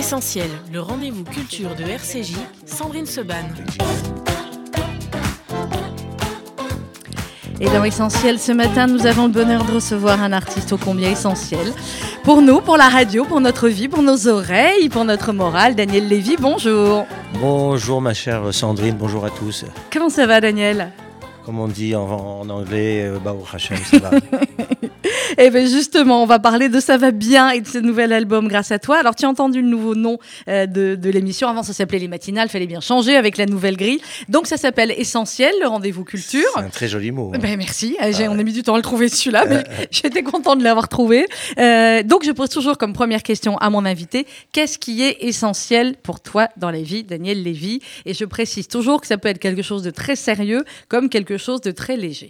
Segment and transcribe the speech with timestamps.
[0.00, 2.32] Essentiel, le rendez-vous culture de RCJ,
[2.64, 3.34] Sandrine Seban.
[7.60, 11.10] Et dans Essentiel, ce matin, nous avons le bonheur de recevoir un artiste ô combien
[11.10, 11.74] essentiel.
[12.24, 15.74] Pour nous, pour la radio, pour notre vie, pour nos oreilles, pour notre morale.
[15.74, 17.06] Daniel Lévy, bonjour.
[17.34, 19.66] Bonjour ma chère Sandrine, bonjour à tous.
[19.92, 20.92] Comment ça va Daniel?
[21.44, 24.10] Comme on dit en, en anglais, euh, Baou Hashem, ça va.
[25.42, 28.46] Eh bien justement, on va parler de Ça va bien et de ce nouvel album
[28.46, 28.98] grâce à toi.
[28.98, 31.48] Alors tu as entendu le nouveau nom euh, de, de l'émission.
[31.48, 34.02] Avant ça s'appelait Les Matinales, fallait bien changer avec la nouvelle grille.
[34.28, 36.42] Donc ça s'appelle Essentiel, le rendez-vous culture.
[36.56, 37.32] C'est un très joli mot.
[37.34, 37.38] hein.
[37.40, 40.22] Ben merci, Euh, j'ai- on a mis du temps à le trouver celui-là, mais j'étais
[40.22, 41.26] contente de l'avoir trouvé.
[41.58, 45.94] Euh, donc je pose toujours comme première question à mon invité, qu'est-ce qui est essentiel
[46.02, 47.80] pour toi dans la vie, Daniel Lévy?
[48.04, 51.38] Et je précise toujours que ça peut être quelque chose de très sérieux comme quelque
[51.38, 52.28] chose de très léger.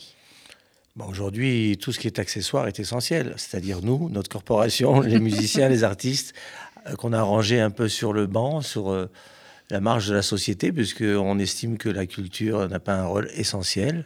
[1.01, 5.71] Bon, Aujourd'hui, tout ce qui est accessoire est essentiel, c'est-à-dire nous, notre corporation, les musiciens,
[5.71, 6.34] les artistes,
[6.87, 9.11] euh, qu'on a rangés un peu sur le banc, sur euh,
[9.70, 14.05] la marge de la société, puisqu'on estime que la culture n'a pas un rôle essentiel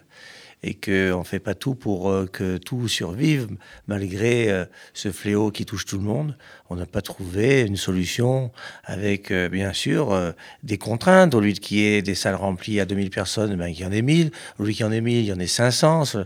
[0.63, 3.49] et qu'on ne fait pas tout pour euh, que tout survive,
[3.89, 6.37] malgré ce fléau qui touche tout le monde.
[6.71, 8.53] On n'a pas trouvé une solution
[8.85, 11.35] avec, bien sûr, des contraintes.
[11.35, 13.93] Au lieu qu'il y ait des salles remplies à 2000 personnes, ben, qu'il y en
[13.93, 14.31] ait 1000.
[14.61, 16.25] Au lieu qu'il y en ait 1000, il y en ait 500.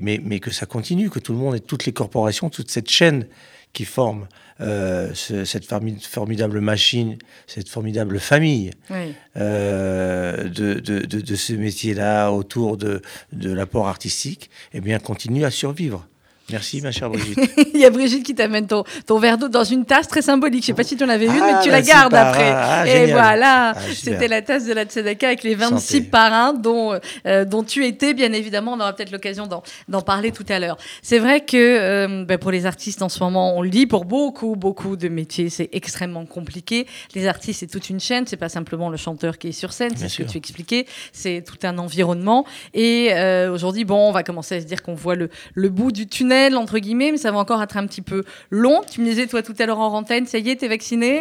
[0.00, 2.88] Mais, mais que ça continue, que tout le monde et toutes les corporations, toute cette
[2.90, 3.26] chaîne
[3.74, 4.26] qui forme
[4.60, 9.14] euh, ce- cette formi- formidable machine, cette formidable famille Oui.
[9.36, 15.44] euh, de, de, de, de ce métier-là autour de, de l'apport artistique, eh bien, continue
[15.44, 16.06] à survivre.
[16.52, 17.38] Merci, ma chère Brigitte.
[17.74, 20.62] Il y a Brigitte qui t'amène ton, ton verre d'eau dans une tasse très symbolique.
[20.62, 22.52] Je sais pas si tu en avais une, Ah, mais tu la gardes après.
[22.52, 22.68] rare.
[22.82, 23.10] Ah, Et génial.
[23.12, 26.04] voilà, Ah, c'était la tasse de la Tzedaka avec les 26 Santé.
[26.10, 28.74] parrains dont, euh, dont tu étais, bien évidemment.
[28.74, 30.76] On aura peut-être l'occasion d'en, d'en parler tout à l'heure.
[31.02, 34.04] C'est vrai que euh, ben, pour les artistes en ce moment, on le dit, pour
[34.04, 36.86] beaucoup, beaucoup de métiers, c'est extrêmement compliqué.
[37.14, 38.26] Les artistes, c'est toute une chaîne.
[38.26, 40.86] C'est pas simplement le chanteur qui est sur scène, c'est ce que tu expliquais.
[41.12, 42.44] C'est tout un environnement.
[42.74, 45.92] Et euh, aujourd'hui, bon, on va commencer à se dire qu'on voit le, le bout
[45.92, 48.80] du tunnel, entre guillemets, mais ça va encore être un petit peu long.
[48.90, 51.20] Tu me disais, toi, tout à l'heure en antenne, ça y est, t'es vacciné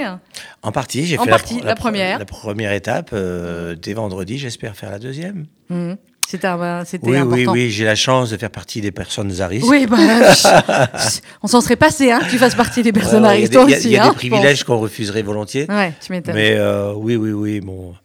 [0.64, 2.20] En partie, j'ai fait partie, la première.
[2.20, 4.38] la première étape euh, dès vendredi.
[4.38, 5.46] J'espère faire la deuxième.
[5.70, 5.98] Mhm.
[6.28, 6.56] C'était Oui,
[7.04, 7.52] oui, important.
[7.52, 7.70] oui.
[7.72, 9.68] J'ai la chance de faire partie des personnes à risque.
[9.68, 9.98] Oui, bah,
[11.44, 13.58] on s'en serait passé, hein, que tu fasses partie des personnes à ouais, il y
[13.58, 13.88] a risque, des- Il y a, aussi.
[13.88, 15.66] il y a hein, des je privilèges qu'on refuserait volontiers.
[15.70, 16.36] Ouais, tu m'étonnes.
[16.36, 17.60] Mais euh, oui, oui, oui.
[17.60, 17.96] Bon,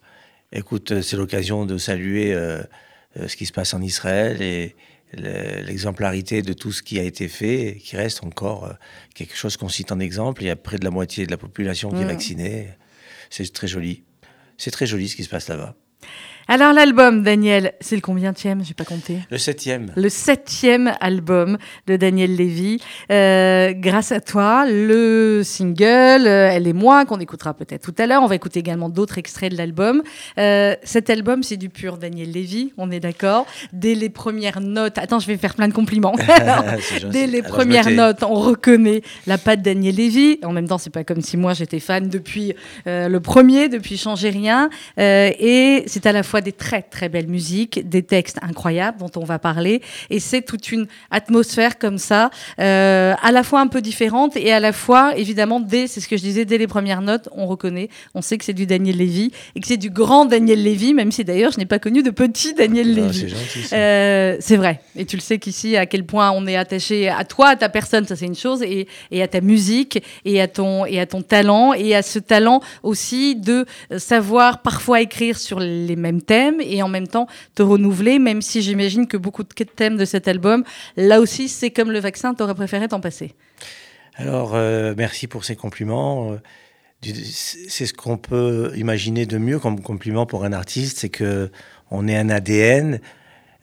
[0.53, 2.63] écoute, c'est l'occasion de saluer euh,
[3.29, 4.75] ce qui se passe en Israël et
[5.13, 8.73] l'exemplarité de tout ce qui a été fait, et qui reste encore euh,
[9.15, 10.43] quelque chose qu'on cite en exemple.
[10.43, 12.09] Il y a près de la moitié de la population qui est Mm.
[12.09, 12.69] vaccinée.
[13.31, 14.05] C'est très joli.
[14.59, 15.75] C'est très joli ce qui se passe là-bas.
[16.49, 19.19] Alors, l'album, Daniel, c'est le combienième J'ai pas compté.
[19.33, 19.91] Le septième.
[19.97, 21.59] Le septième album
[21.89, 22.81] de Daniel Lévy.
[23.11, 28.07] Euh, grâce à toi, le single euh, Elle et moi, qu'on écoutera peut-être tout à
[28.07, 28.23] l'heure.
[28.23, 30.05] On va écouter également d'autres extraits de l'album.
[30.39, 33.47] Euh, cet album, c'est du pur Daniel Lévy, on est d'accord.
[33.73, 34.99] Dès les premières notes.
[34.99, 36.15] Attends, je vais faire plein de compliments.
[37.11, 40.39] Dès les Alors, premières notes, on reconnaît la patte Daniel Lévy.
[40.45, 42.55] En même temps, c'est pas comme si moi j'étais fan depuis
[42.87, 44.71] euh, le premier, depuis Changer Rien.
[45.01, 49.11] Euh, et c'est à la fois des très très belles musiques, des textes incroyables dont
[49.17, 49.83] on va parler.
[50.11, 52.31] Et c'est toute une atmosphère comme ça,
[52.61, 56.09] euh, à la fois un peu différente et à la fois, évidemment, dès, c'est ce
[56.09, 58.97] que je disais, dès les premières notes, on reconnaît, on sait que c'est du Daniel
[58.97, 62.03] Lévy et que c'est du grand Daniel Lévy, même si d'ailleurs je n'ai pas connu
[62.03, 63.35] de petit Daniel Ah, Lévy.
[63.65, 63.77] C'est.
[63.77, 64.81] Euh, c'est vrai.
[64.97, 67.69] Et tu le sais qu'ici, à quel point on est attaché à toi, à ta
[67.69, 71.07] personne, ça c'est une chose, et, et à ta musique, et à, ton, et à
[71.07, 73.67] ton talent, et à ce talent aussi de
[73.99, 78.63] savoir parfois écrire sur les mêmes thèmes, et en même temps te renouveler, même si
[78.63, 80.65] j'imagine que beaucoup de thèmes de cet album,
[80.97, 83.33] là aussi, c'est comme le vaccin, t'aurais préféré t'en passer.
[84.17, 86.33] Alors, euh, merci pour ces compliments.
[86.33, 86.37] Euh,
[87.03, 91.51] C'est ce qu'on peut imaginer de mieux comme compliment pour un artiste, c'est que
[91.91, 93.01] on ait un ADN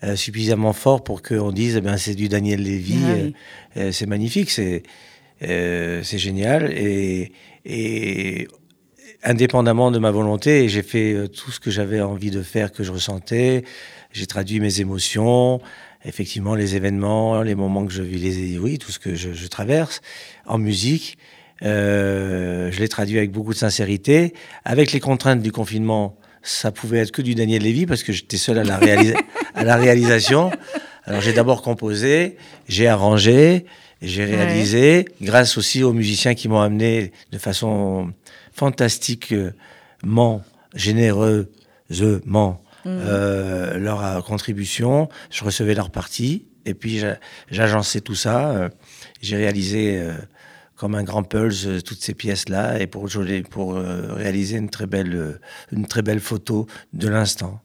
[0.04, 3.00] euh, suffisamment fort pour qu'on dise, eh ben, c'est du Daniel Lévy.
[3.04, 3.36] Ah oui.
[3.78, 4.84] euh, c'est magnifique, c'est
[5.42, 6.72] c'est génial.
[6.72, 7.34] Et,
[7.66, 8.48] et
[9.24, 12.84] indépendamment de ma volonté, j'ai fait euh, tout ce que j'avais envie de faire, que
[12.84, 13.64] je ressentais.
[14.12, 15.62] J'ai traduit mes émotions,
[16.06, 19.48] effectivement les événements, les moments que je vis, les, oui, tout ce que je, je
[19.48, 20.02] traverse
[20.46, 21.18] en musique.
[21.64, 24.34] Euh, je l'ai traduit avec beaucoup de sincérité.
[24.66, 28.38] Avec les contraintes du confinement, ça pouvait être que du Daniel Lévy parce que j'étais
[28.38, 29.18] seul à la, réalisa-
[29.56, 30.52] à la réalisation.
[31.06, 32.38] Alors j'ai d'abord composé,
[32.68, 33.66] j'ai arrangé,
[34.02, 34.36] j'ai Ouais.
[34.36, 38.12] réalisé, grâce aussi aux musiciens qui m'ont amené de façon
[38.54, 40.44] fantastiquement
[40.76, 45.08] généreusement euh, leur euh, contribution.
[45.32, 47.18] Je recevais leur partie et puis j'a-
[47.50, 48.52] j'agençais tout ça.
[48.52, 48.70] euh,
[49.22, 50.14] J'ai réalisé euh,
[50.76, 53.08] comme un grand pulse toutes ces pièces-là et pour,
[53.50, 55.40] pour réaliser une très, belle,
[55.72, 57.62] une très belle photo de l'instant.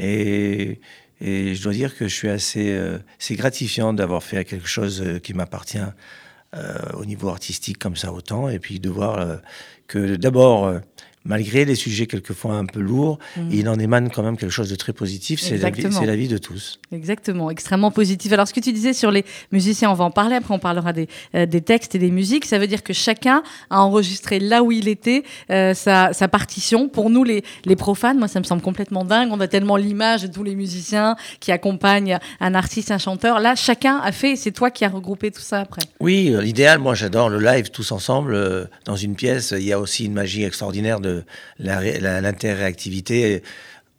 [0.00, 0.80] Et,
[1.20, 2.76] et, je dois dire que je suis assez.
[3.20, 5.78] c'est gratifiant d'avoir fait quelque chose qui m'appartient
[6.94, 9.38] au niveau artistique comme ça autant, et puis de voir
[9.86, 10.80] que d'abord
[11.26, 13.48] malgré les sujets quelquefois un peu lourds, mhm.
[13.52, 15.40] il en émane quand même quelque chose de très positif.
[15.40, 16.78] C'est la, la, vie de tous.
[16.92, 18.32] Exactement, extrêmement positif.
[18.32, 20.36] Alors, ce que tu disais sur les musiciens, on va en parler.
[20.36, 22.44] Après, on parlera des, euh, des textes et des musiques.
[22.44, 26.88] Ça veut dire que chacun a enregistré là où il était euh, sa, sa, partition.
[26.88, 29.28] Pour nous, les, les, profanes, moi, ça me semble complètement dingue.
[29.32, 33.40] On a tellement l'image de tous les musiciens qui accompagnent un artiste, un chanteur.
[33.40, 34.36] Là, chacun a fait.
[34.36, 35.82] C'est toi qui as regroupé tout ça après.
[36.00, 39.52] Oui, euh, l'idéal, moi, j'adore le live tous ensemble dans une pièce.
[39.56, 41.15] Il y a aussi une magie extraordinaire de
[41.58, 43.42] l'interréactivité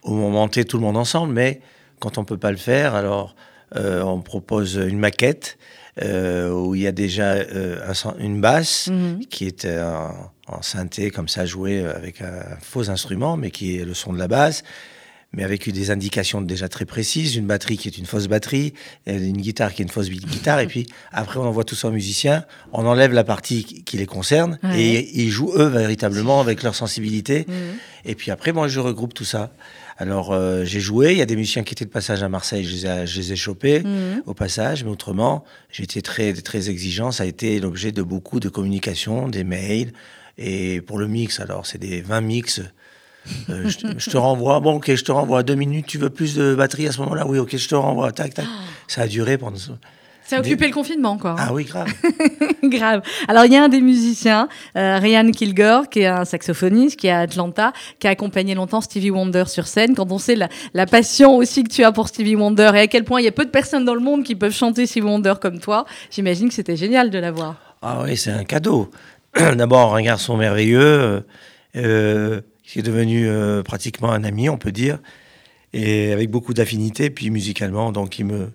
[0.04, 1.62] au moment T, tout le monde ensemble, mais
[2.00, 3.36] quand on peut pas le faire, alors
[3.76, 5.58] euh, on propose une maquette
[6.02, 9.26] euh, où il y a déjà euh, une basse mhm.
[9.30, 13.94] qui est en, synthé comme ça jouée avec un faux instrument, mais qui est le
[13.94, 14.64] son de la basse
[15.34, 18.74] mais avec des indications déjà très précises, une batterie qui est une fausse batterie,
[19.06, 21.92] une guitare qui est une fausse guitare, et puis après on envoie tout ça aux
[21.92, 26.76] musiciens, on enlève la partie qui les concerne, et ils jouent eux véritablement avec leur
[26.76, 27.56] sensibilité, mhm.
[28.06, 29.52] et puis après moi je regroupe tout ça.
[30.00, 32.64] Alors euh, j'ai joué, il y a des musiciens qui étaient de passage à Marseille,
[32.64, 34.24] je les ai, je les ai chopés mhm.
[34.26, 38.48] au passage, mais autrement j'étais très, très exigeant, ça a été l'objet de beaucoup de
[38.48, 39.92] communications, des mails,
[40.38, 42.62] et pour le mix, alors c'est des 20 mix
[43.50, 44.60] euh, je, te, renvoie.
[44.60, 45.44] Bon, ok, je te renvoie.
[45.44, 47.26] Deux minutes, tu veux plus de batterie à ce moment-là?
[47.28, 48.12] Oui, ok, je te renvoie.
[48.12, 48.46] Tac, tac.
[48.48, 48.64] Ah.
[48.88, 49.58] Ça a duré pendant.
[50.28, 51.38] Ça a occupé le confinement, quoi.
[51.40, 51.88] Ah oui, grave.
[52.64, 53.02] grave.
[53.30, 57.08] Alors, il y a un des musiciens, euh, Ryan Kilgore, qui est un saxophoniste, qui
[57.08, 59.96] est à Atlanta, qui a accompagné longtemps Stevie Wonder sur scène.
[59.96, 62.88] Quand on sait la, la, passion aussi que tu as pour Stevie Wonder et à
[62.88, 65.06] quel point il y a peu de personnes dans le monde qui peuvent chanter Stevie
[65.06, 67.56] Wonder comme toi, j'imagine que c'était génial de l'avoir.
[67.82, 68.92] Ah oui, c'est un cadeau.
[69.56, 71.24] D'abord, un garçon merveilleux.
[71.78, 75.00] Euh, qui est devenu euh, pratiquement un ami, on peut dire,
[75.72, 78.52] et avec beaucoup d'affinité, puis musicalement, donc il me,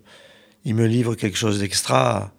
[0.87, 2.31] livre quelque chose d'extra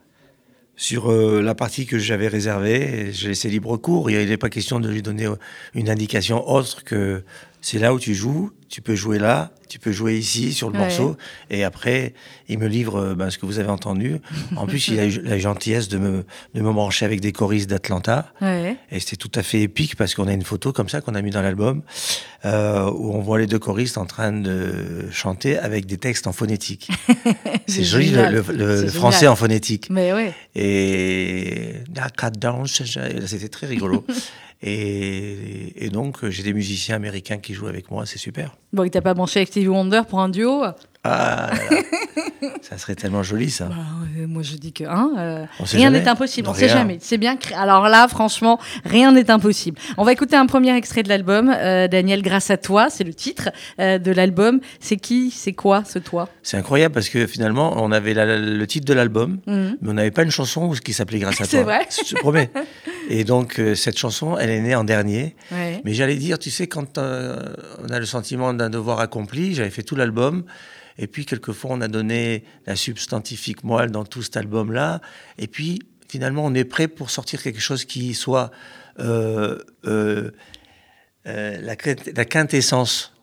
[0.76, 3.10] sur euh, la partie que j'avais réservée.
[3.12, 4.12] J'ai laissé libre cours.
[4.12, 5.28] Il n'est pas question de lui donner
[5.74, 7.24] une indication autre que
[7.64, 10.78] c'est là où tu joues, tu peux jouer là, tu peux jouer ici sur le
[10.78, 11.16] morceau.
[11.50, 12.14] Et après,
[12.50, 14.20] il me livre euh, ben, ce que vous avez entendu.
[14.58, 17.70] En plus, il a eu la gentillesse de me, de me brancher avec des choristes
[17.70, 18.34] d'Atlanta.
[18.42, 21.22] Et c'était tout à fait épique parce qu'on a une photo comme ça qu'on a
[21.22, 21.84] mis dans l'album
[22.44, 26.34] euh, où on voit les deux choristes en train de chanter avec des textes en
[26.34, 26.90] phonétique.
[27.68, 29.88] c'est joli le, français en phonétique.
[29.90, 30.34] Mais ouais.
[30.54, 31.76] Et
[33.26, 34.06] c'était très rigolo.
[34.66, 38.56] Et, donc, j'ai des musiciens américains qui jouent avec moi, c'est super.
[38.72, 40.64] Bon, il t'a pas branché avec Stevie Wonder pour un duo?
[41.06, 41.52] Ah,
[42.62, 43.66] ça serait tellement joli, ça.
[43.66, 43.76] Bah,
[44.26, 46.48] moi, je dis que hein, euh, rien n'est impossible.
[46.48, 46.98] On ne sait jamais.
[47.02, 47.38] C'est bien.
[47.58, 49.78] Alors là, franchement, rien n'est impossible.
[49.98, 51.54] On va écouter un premier extrait de l'album.
[51.54, 54.62] Euh, Daniel, grâce à toi, c'est le titre euh, de l'album.
[54.80, 56.30] C'est qui C'est quoi ce toi?
[56.42, 59.78] C'est incroyable parce que finalement, on avait le titre de l'album, mhm.
[59.82, 61.48] mais on n'avait pas une chanson qui s'appelait Grâce à toi.
[61.48, 61.88] c'est vrai.
[61.90, 62.50] Je te promets.
[63.10, 65.36] Et donc, cette chanson, elle est née en dernier.
[65.52, 69.84] Mais j'allais dire, tu sais, quand on a le sentiment d'un devoir accompli, j'avais fait
[69.84, 70.46] tout l'album.
[70.98, 75.02] Et puis, quelquefois, on a donné la substantifique moelle dans tout cet album-là.
[75.38, 78.52] Et puis, finalement, on est prêt pour sortir quelque chose qui soit
[79.00, 80.32] euh, euh,
[81.26, 81.76] euh,
[82.16, 83.14] la, quintessence.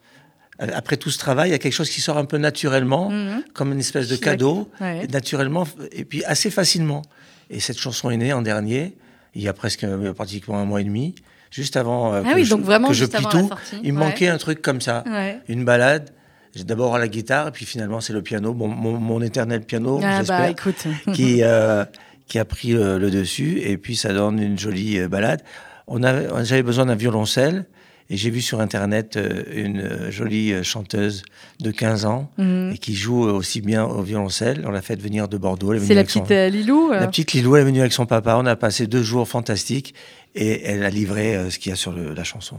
[0.58, 3.44] Après tout ce travail, il y a quelque chose qui sort un peu naturellement, mhm.
[3.54, 4.68] comme une espèce de cadeau,
[5.12, 7.02] naturellement, et puis assez facilement.
[7.48, 8.96] Et cette chanson est née en dernier,
[9.34, 11.14] il y a presque pratiquement un mois et demi,
[11.50, 13.50] juste avant ah que, oui, je, donc vraiment que je plie tout.
[13.82, 15.04] Il me manquait un truc comme ça,
[15.48, 16.10] une balade
[16.56, 20.48] d'abord à la guitare, et puis finalement c'est le piano, mon, éternel piano, ah, bah,
[20.48, 21.84] j'espère, qui, euh,
[22.26, 25.42] qui a pris euh, le dessus, et puis ça donne une jolie euh, balade.
[25.86, 26.00] On
[26.44, 27.66] j'avais besoin d'un violoncelle,
[28.12, 29.16] et j'ai vu sur Internet
[29.52, 31.22] une jolie chanteuse
[31.60, 32.72] de 15 ans mhm.
[32.74, 34.64] et qui joue aussi bien au violoncelle.
[34.66, 35.78] On l'a fait venir de Bordeaux.
[35.78, 38.34] C'est la petite Lilou La petite Lilou, elle est venue avec son papa.
[38.36, 39.94] On a passé deux jours fantastiques
[40.34, 42.58] et elle a livré ce qu'il y a sur la chanson.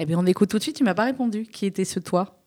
[0.00, 0.76] Eh bien, on écoute tout de suite.
[0.76, 1.46] Tu m'as pas répondu.
[1.46, 2.38] Qui était ce toi?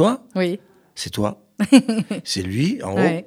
[0.00, 0.58] Toi Oui.
[0.94, 1.42] C'est toi.
[2.24, 3.20] c'est lui, en haut.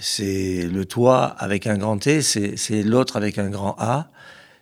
[0.00, 4.10] C'est le toi avec un grand T, c'est l'autre avec un grand A.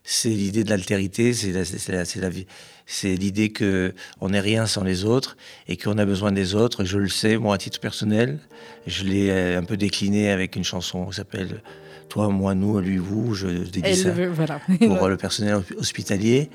[0.05, 2.47] C'est l'idée de l'altérité, c'est la, la, vie.
[2.85, 5.37] C'est l'idée que on n'est rien sans les autres
[5.67, 6.85] et qu'on a besoin des autres.
[6.85, 8.39] Je le sais, moi, à titre personnel,
[8.87, 11.63] je l'ai euh, un peu décliné avec une chanson qui s'appelle
[12.09, 13.35] Toi, moi, nous, lui, vous.
[13.35, 14.13] Je dédie ça
[14.79, 16.51] pour le personnel hospitalier.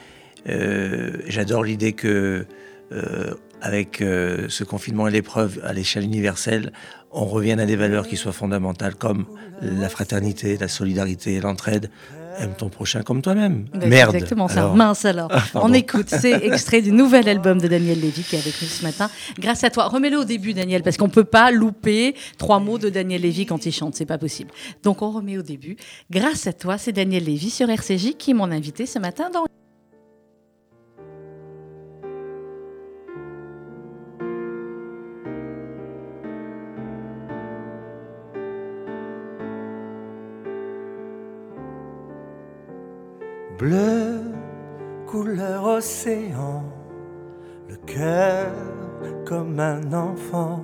[0.47, 2.45] Euh, j'adore l'idée que
[2.91, 6.73] euh, avec ce confinement et l'épreuve à l'échelle universelle,
[7.11, 9.25] on revient à des valeurs qui soient fondamentales comme
[9.61, 11.91] la fraternité, la solidarité, l'entraide,
[12.39, 13.65] Aime ton prochain comme toi-même.
[13.73, 14.15] Merde.
[14.15, 14.67] Exactement ça.
[14.69, 15.29] Mince alors.
[15.53, 16.07] Ah, on écoute.
[16.07, 19.09] C'est extrait du nouvel album de Daniel Lévy qui est avec nous ce matin.
[19.39, 19.87] Grâce à toi.
[19.87, 23.65] Remets-le au début, Daniel, parce qu'on peut pas louper trois mots de Daniel Lévy quand
[23.65, 23.95] il chante.
[23.95, 24.51] C'est pas possible.
[24.83, 25.77] Donc on remet au début.
[26.09, 29.45] Grâce à toi, c'est Daniel Lévy sur RCJ qui est mon invité ce matin dans
[43.61, 44.21] bleu,
[45.05, 46.63] couleur océan,
[47.69, 48.51] le cœur
[49.23, 50.63] comme un enfant.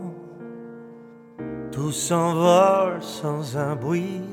[1.72, 4.24] Tout s'envole sans un bruit,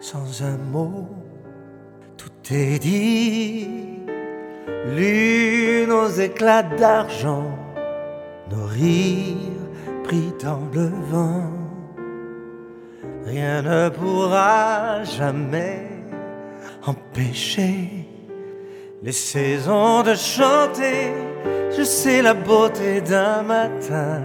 [0.00, 1.06] sans un mot,
[2.16, 3.68] tout est dit.
[4.96, 7.56] Lune aux éclats d'argent,
[8.50, 9.68] nos rires
[10.02, 11.52] pris dans le vent.
[13.26, 15.99] Rien ne pourra jamais
[16.86, 18.06] empêcher
[19.02, 21.12] les saisons de chanter.
[21.76, 24.22] Je sais la beauté d'un matin,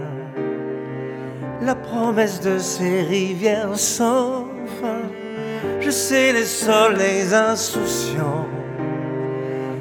[1.62, 4.46] la promesse de ces rivières sans
[4.80, 5.02] fin.
[5.80, 8.48] Je sais les soleils insouciants,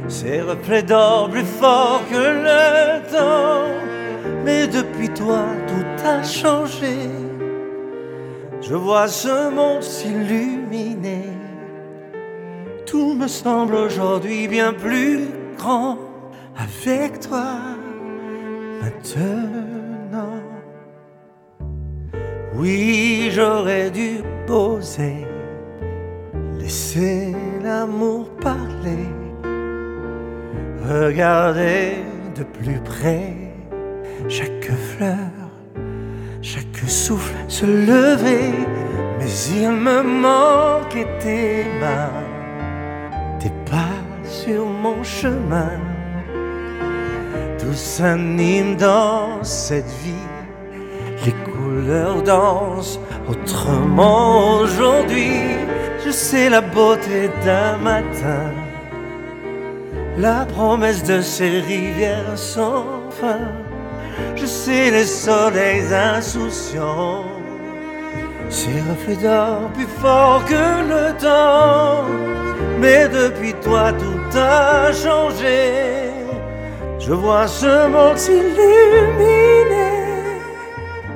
[0.08, 3.68] ces reflets d'or plus forts que le temps.
[4.44, 7.10] Mais depuis toi, tout a changé.
[8.62, 11.35] Je vois ce monde s'illuminer
[12.96, 15.98] tout me semble aujourd'hui bien plus grand.
[16.66, 17.48] Avec toi
[18.82, 20.40] maintenant.
[22.58, 24.12] Oui, j'aurais dû
[24.48, 25.18] poser,
[26.58, 29.10] laisser l'amour parler,
[30.90, 31.82] regarder
[32.38, 33.34] de plus près
[34.30, 35.34] chaque fleur,
[36.42, 38.54] chaque souffle se lever,
[39.20, 42.25] mais il me manquait tes mains
[44.46, 45.80] sur mon chemin.
[47.58, 50.28] Tout s'anime dans cette vie,
[51.26, 55.40] les couleurs dansent autrement aujourd'hui.
[56.06, 58.52] Je sais la beauté d'un matin,
[60.18, 63.48] la promesse de ces rivières sans fin.
[64.36, 67.26] Je sais les soleils insouciants,
[68.50, 72.06] ces reflets d'or plus forts que le temps
[72.80, 76.12] mais depuis toi tout a changé.
[77.00, 79.76] Je vois ce monde s'illuminer.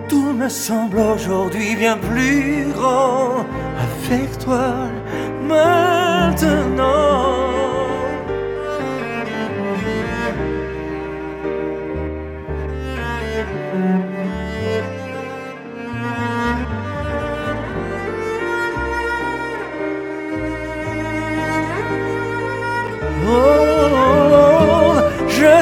[0.08, 3.46] Tout me semble aujourd'hui bien plus grand
[3.86, 4.88] avec toi
[5.42, 6.50] maintenant.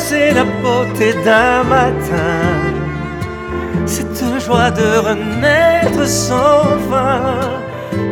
[0.10, 2.40] C'est la beauté d'un matin,
[3.86, 7.50] cette joie de renaître sans fin.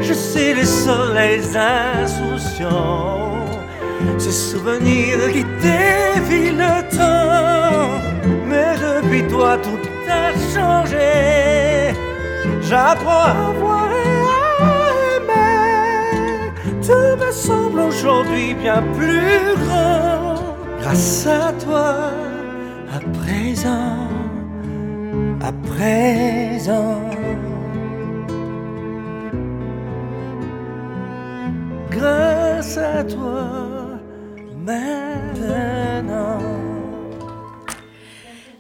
[0.01, 3.45] Je sais les soleils insouciants,
[4.17, 7.87] ces souvenirs qui défient le temps.
[8.49, 9.83] Mais depuis toi tout
[10.23, 11.93] a changé.
[12.61, 14.73] J'apprends à voir et à
[15.15, 16.51] aimer.
[16.87, 20.24] Tout me semble aujourd'hui bien plus grand
[20.85, 22.11] grâce à toi,
[22.93, 24.07] à présent,
[25.41, 27.01] à présent.
[31.89, 33.47] Grâce à toi,
[34.63, 36.37] maintenant.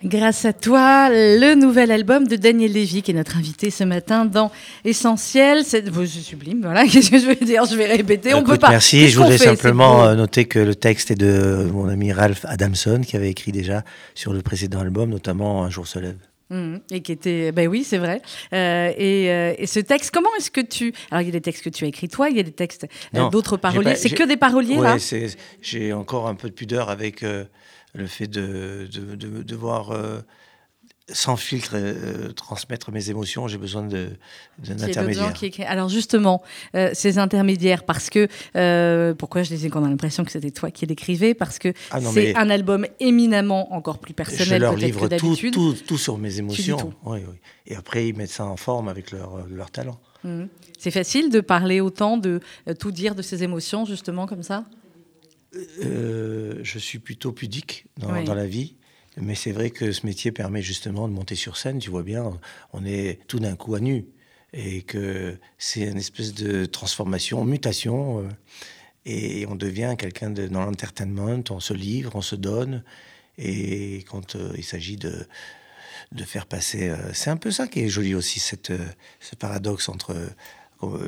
[0.05, 4.25] Grâce à toi, le nouvel album de Daniel Lévy, qui est notre invité ce matin
[4.25, 4.51] dans
[4.83, 5.63] Essentiel.
[5.65, 8.69] C'est sublime, voilà, qu'est-ce que je vais dire Je vais répéter, on peut pas.
[8.69, 13.01] Merci, je voudrais simplement euh, noter que le texte est de mon ami Ralph Adamson,
[13.01, 13.83] qui avait écrit déjà
[14.13, 16.17] sur le précédent album, notamment Un jour se lève.
[16.51, 18.21] Mmh, et qui était, ben oui, c'est vrai.
[18.53, 21.63] Euh, euh, et, ce texte, comment est-ce que tu, alors il y a des textes
[21.63, 22.85] que tu as écrits toi, il y a des textes
[23.31, 23.95] d'autres paroliers.
[23.95, 25.27] C'est que des paroliers ouais, là.
[25.63, 27.25] J'ai encore un peu de pudeur avec
[27.95, 30.19] le fait de, de, de, devoir euh,
[31.09, 34.09] sans filtre euh, transmettre mes émotions, j'ai besoin d'un
[34.81, 35.33] intermédiaire.
[35.67, 36.43] Alors justement,
[36.75, 38.27] euh, ces intermédiaires, parce que
[39.13, 42.35] pourquoi je disais qu'on a l'impression que c'était toi qui l'écrivais, parce que ah c'est
[42.35, 44.47] un album éminemment encore plus personnel.
[44.47, 46.93] Je leur livre tout, tout, tout, sur mes émotions.
[47.05, 47.35] Oui, oui.
[47.67, 49.99] Et après, ils mettent ça en forme avec leur, leur talent.
[50.23, 50.45] Mmh.
[50.77, 52.41] C'est facile de parler autant, de
[52.79, 54.65] tout dire de ses émotions, justement, comme ça?
[55.83, 58.75] Euh, je suis plutôt pudique dans, la vie.
[59.17, 61.79] Mais c'est vrai que ce métier permet justement de monter sur scène.
[61.79, 62.37] Tu vois bien,
[62.73, 64.05] on est tout d'un coup à nu.
[64.53, 68.19] Et que c'est une espèce de transformation, mutation.
[68.21, 68.29] Euh,
[69.05, 71.43] et on devient quelqu'un de, dans l'entertainment.
[71.49, 72.83] On se livre, on se donne.
[73.37, 75.27] Et quand euh, il s'agit de,
[76.11, 76.93] de faire passer.
[77.13, 78.73] C'est un peu ça qui est joli aussi, cette,
[79.19, 80.15] ce paradoxe entre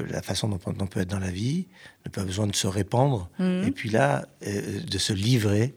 [0.09, 1.67] la façon dont on peut être dans la vie,
[2.05, 3.63] ne pas besoin de se répandre, mmh.
[3.67, 5.75] et puis là, de se livrer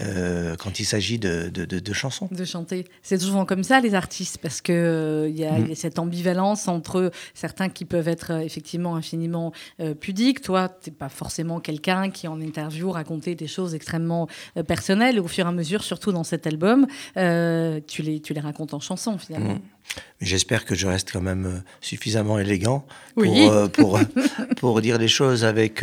[0.00, 2.28] euh, quand il s'agit de, de, chansons.
[2.30, 2.86] De chanter.
[3.02, 5.74] C'est souvent comme ça, les artistes, parce qu'il euh, y, a mm.
[5.74, 9.52] cette ambivalence entre certains qui peuvent être euh, effectivement infiniment
[10.00, 10.40] pudiques.
[10.42, 14.28] Toi, tu n'es pas forcément quelqu'un qui, en interview, racontait des choses extrêmement
[14.66, 15.16] personnelles.
[15.16, 18.74] Et au fur et à mesure, surtout dans cet album, tu, les, tu les racontes
[18.74, 19.54] en chanson, finalement.
[19.54, 19.60] Mm.
[20.20, 23.98] J'espère que je reste quand même suffisamment élégant pour, pour,
[24.56, 25.82] pour, dire les choses avec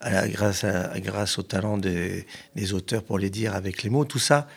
[0.00, 0.64] grâce,
[0.96, 2.26] grâce au talent des,
[2.72, 4.04] auteurs pour les dire avec les mots.
[4.04, 4.48] Tout ça,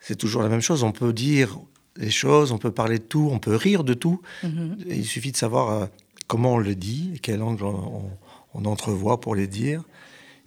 [0.00, 0.82] c'est toujours la même chose.
[0.82, 1.58] On peut dire
[1.96, 4.22] les choses, on peut parler de tout, on peut rire de tout.
[4.44, 4.76] Mm-hmm.
[4.88, 5.86] Il suffit de savoir euh,
[6.26, 9.82] comment on le dit, quel angle on, entrevoit pour les dire.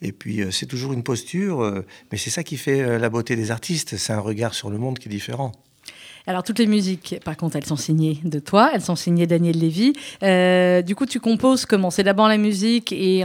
[0.01, 3.35] Et puis, euh, c'est toujours une posture, euh, mais c'est ça qui fait la beauté
[3.35, 3.97] des artistes.
[3.97, 5.51] C'est un regard sur le monde qui est différent.
[6.27, 9.57] Alors, toutes les musiques, par contre, elles sont signées de toi, elles sont signées Daniel
[9.57, 9.93] Lévy.
[10.23, 11.91] Euh, du coup, tu composes comment?
[11.91, 13.23] C'est d'abord la musique et,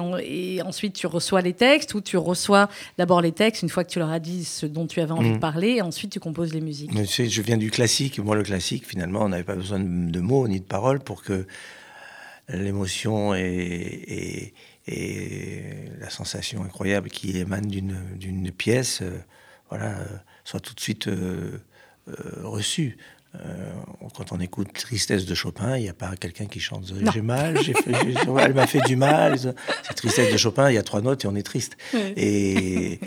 [0.64, 3.98] ensuite tu reçois les textes ou tu reçois d'abord les textes une fois que tu
[3.98, 5.40] leur as dit ce dont tu avais envie de mm.
[5.40, 6.90] parler et ensuite tu composes les musiques?
[6.92, 8.18] Je viens du classique.
[8.18, 11.46] Moi, le classique, finalement, on n'avait pas besoin de, mots ni de paroles pour que
[12.48, 14.52] l'émotion et,
[14.86, 19.20] la sensation incroyable qui émane d'une pièce euh,
[19.70, 20.04] voilà, euh,
[20.44, 21.58] soit tout de suite euh,
[22.42, 22.96] reçu.
[23.36, 23.72] Euh,
[24.16, 27.56] quand on écoute Tristesse de Chopin, il n'y a pas quelqu'un qui chante J'ai mal,
[28.40, 29.38] elle m'a fait du mal.
[29.38, 31.76] C'est Tristesse de Chopin, il y a trois notes et on est triste.
[32.16, 32.98] Et,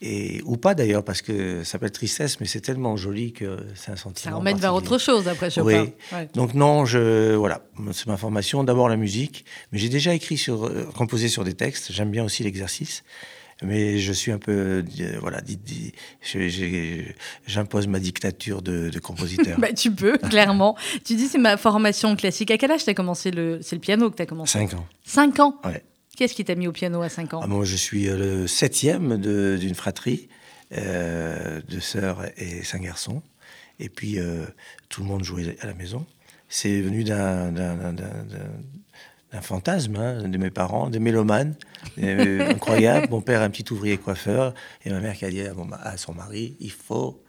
[0.00, 3.92] et, ou pas d'ailleurs, parce que ça s'appelle Tristesse, mais c'est tellement joli que c'est
[3.92, 4.32] un sentiment.
[4.32, 5.86] Ça emmène vers autre chose après Chopin.
[6.12, 6.18] Oui.
[6.34, 7.62] Donc, non, je, voilà,
[7.92, 8.64] c'est ma formation.
[8.64, 11.92] D'abord la musique, mais j'ai déjà écrit sur, euh, composé sur des textes.
[11.92, 13.04] J'aime bien aussi l'exercice
[13.62, 15.40] mais je suis un peu, euh, voilà,
[17.46, 19.58] j'impose ma dictature de, compositeur.
[19.60, 20.76] bah, tu peux, clairement.
[21.04, 22.50] tu dis c'est ma formation classique.
[22.50, 24.58] À quel âge tu as commencé le, c'est le piano que tu as commencé?
[24.58, 24.86] 5 ans.
[25.04, 25.60] 5 ans?
[25.64, 25.82] Ouais.
[26.16, 27.40] Qu'est-ce qui t'a mis au piano à 5 ans?
[27.42, 30.28] Ah, Moi, je suis euh, le septième d'une fratrie
[30.76, 33.22] euh, de sœurs et cinq garçons.
[33.80, 34.18] Et puis,
[34.88, 36.04] tout le monde jouait à la maison.
[36.48, 37.52] C'est venu d'un
[39.32, 41.54] un fantasme hein, de mes parents, des mélomanes,
[42.02, 43.08] euh, incroyable.
[43.10, 46.56] Mon père, un petit ouvrier coiffeur, et ma mère qui a dit à, son mari
[46.60, 47.22] il faut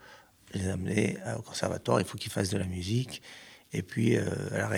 [0.54, 3.22] les amener au conservatoire, il faut qu'ils fassent de la musique.
[3.72, 4.68] Et puis, euh, elle, a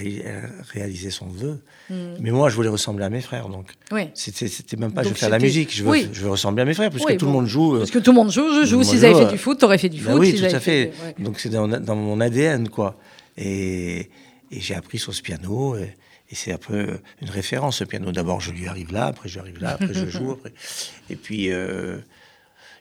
[0.71, 1.63] réalisé son vœu.
[1.89, 2.17] Hmm.
[2.21, 3.49] Mais moi, je voulais ressembler à mes frères.
[3.49, 4.11] Donc, oui.
[4.13, 6.75] c'était même pas je veux faire la musique, je veux, je veux ressembler à mes
[6.75, 7.79] frères, puisque tout le monde joue.
[7.79, 8.83] Parce que tout le monde joue, je joue.
[8.83, 10.21] S'ils avaient fait du foot, t'aurais fait du ben foot.
[10.21, 10.93] Oui, tout à fait.
[11.19, 12.99] Donc, c'est dans, dans, mon ADN, quoi.
[13.39, 14.11] Et,
[14.51, 15.75] et j'ai appris sur ce piano.
[15.77, 15.95] Et,
[16.33, 18.11] et c'est un peu une référence, ce piano.
[18.11, 20.31] D'abord, je lui arrive là, après, je arrive là, après, je joue.
[20.33, 20.55] Après.
[21.11, 21.99] Et puis, euh,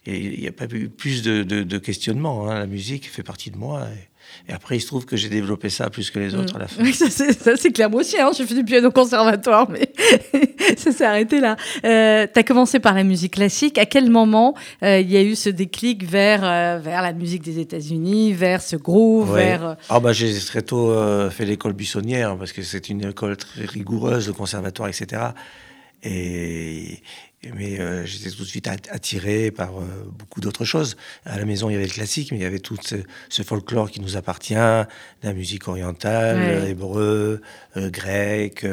[0.05, 2.49] il n'y a pas eu plus de, de, questionnement.
[2.49, 2.59] Hein.
[2.59, 3.89] La musique fait partie de moi.
[3.89, 4.07] Et,
[4.53, 6.83] après, il se trouve que j'ai développé ça plus que les autres à la fin.
[6.83, 7.89] Oui, ça c'est clair.
[7.89, 9.91] Moi aussi, hein, j'ai fait du piano conservatoire, mais
[10.77, 11.55] ça s'est arrêté là.
[11.85, 13.77] Euh, tu as commencé par la musique classique.
[13.77, 17.43] À quel moment euh, il y a eu ce déclic vers, euh, vers la musique
[17.43, 19.77] des États-Unis, vers ce groove vers...
[19.89, 20.93] Ah bah, J'ai très tôt
[21.29, 25.21] fait l'école buissonnière, parce que c'est une école très rigoureuse, le conservatoire, etc.
[26.03, 27.01] Et,
[27.55, 30.95] mais euh, j'étais tout de suite attiré par euh, beaucoup d'autres choses.
[31.25, 33.89] À la maison, il y avait le classique, mais il y avait tout ce, folklore
[33.89, 37.41] qui nous appartient, la musique orientale, hébreu,
[37.77, 38.65] euh, grec.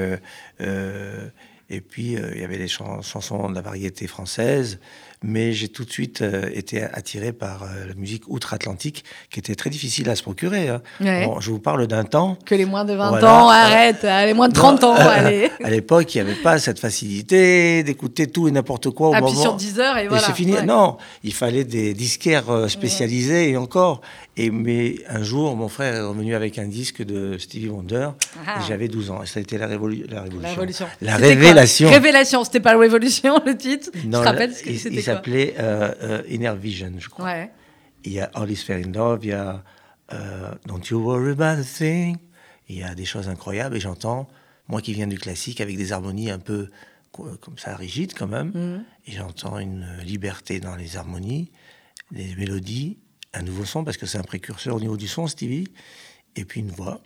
[1.71, 4.79] Et puis, il y avait les chansons de la variété française
[5.23, 9.55] mais j'ai tout de suite euh, été attiré par euh, la musique outre-Atlantique, qui était
[9.55, 10.69] très difficile à se procurer.
[10.69, 10.81] Hein.
[11.01, 12.39] je vous parle d'un temps...
[12.45, 15.51] Que les moins de 20 ans, arrête, les moins de 30 ans, allez.
[15.65, 19.27] À l'époque, il n'y avait pas cette facilité d'écouter tout et n'importe quoi au moment.
[19.27, 20.23] Puis sur 10 heures et voilà.
[20.23, 20.55] Et c'est fini.
[20.65, 24.01] Non, il fallait des disquaires euh, spécialisés et encore.
[24.41, 28.11] Et mais un jour, mon frère est revenu avec un disque de Stevie Wonder.
[28.47, 28.61] Ah.
[28.69, 29.23] J'avais 12 ans.
[29.25, 30.07] Et ça a été la, révolution.
[30.09, 30.87] la révolution.
[31.01, 31.91] La révélation.
[31.91, 33.91] Révélation, c'était pas la révolution, le titre?
[34.05, 37.35] Non, je te rappelle ce que c'était s'appelait euh, euh, Inner Vision, je crois.
[38.05, 39.65] Il y a All is Fair in Love, il y a
[40.13, 42.17] euh, Don't You Worry About a Thing.
[42.69, 44.29] Il y a des choses incroyables et j'entends,
[44.69, 46.69] moi qui viens du classique, avec des harmonies un peu
[47.11, 48.85] comme ça, rigides quand même, mm.
[49.09, 51.51] et j'entends une liberté dans les harmonies,
[52.13, 52.99] les mélodies,
[53.35, 55.69] un nouveau son, parce que c'est un précurseur au niveau du son, Stevie,
[56.37, 57.01] et puis une voix.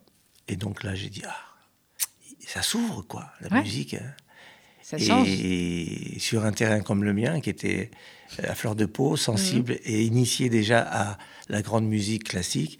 [0.49, 1.37] Et donc là, j'ai dit, ah,
[2.47, 3.95] ça s'ouvre, quoi, la musique.
[3.95, 4.15] Hein.
[4.83, 5.29] Ça change.
[5.29, 7.91] Et sur un terrain comme le mien, qui était
[8.39, 12.79] à fleur de peau, sensible et initié déjà à la grande musique classique,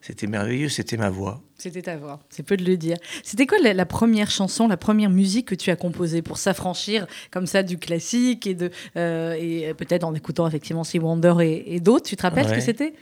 [0.00, 1.42] c'était merveilleux, c'était ma voix.
[1.58, 2.96] C'était ta voix, c'est peu de le dire.
[3.22, 7.06] C'était quoi la, la première chanson, la première musique que tu as composée pour s'affranchir
[7.30, 11.74] comme ça du classique et, de, euh, et peut-être en écoutant effectivement Sea Wonder et,
[11.74, 12.94] et d'autres Tu te rappelles ce que c'était?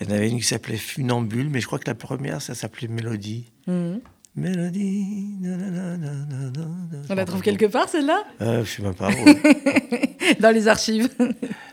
[0.00, 2.54] Il y en avait une qui s'appelait Funambule, mais je crois que la première, ça
[2.54, 3.52] s'appelait Mélodie.
[3.66, 4.00] Mhm.
[4.34, 5.36] Mélodie.
[5.40, 6.68] nanana, nanana.
[7.10, 8.24] On la trouve quelque part celle-là?
[8.40, 9.08] Euh, Je sais même pas.
[9.08, 10.16] ouais.
[10.40, 11.08] Dans les archives.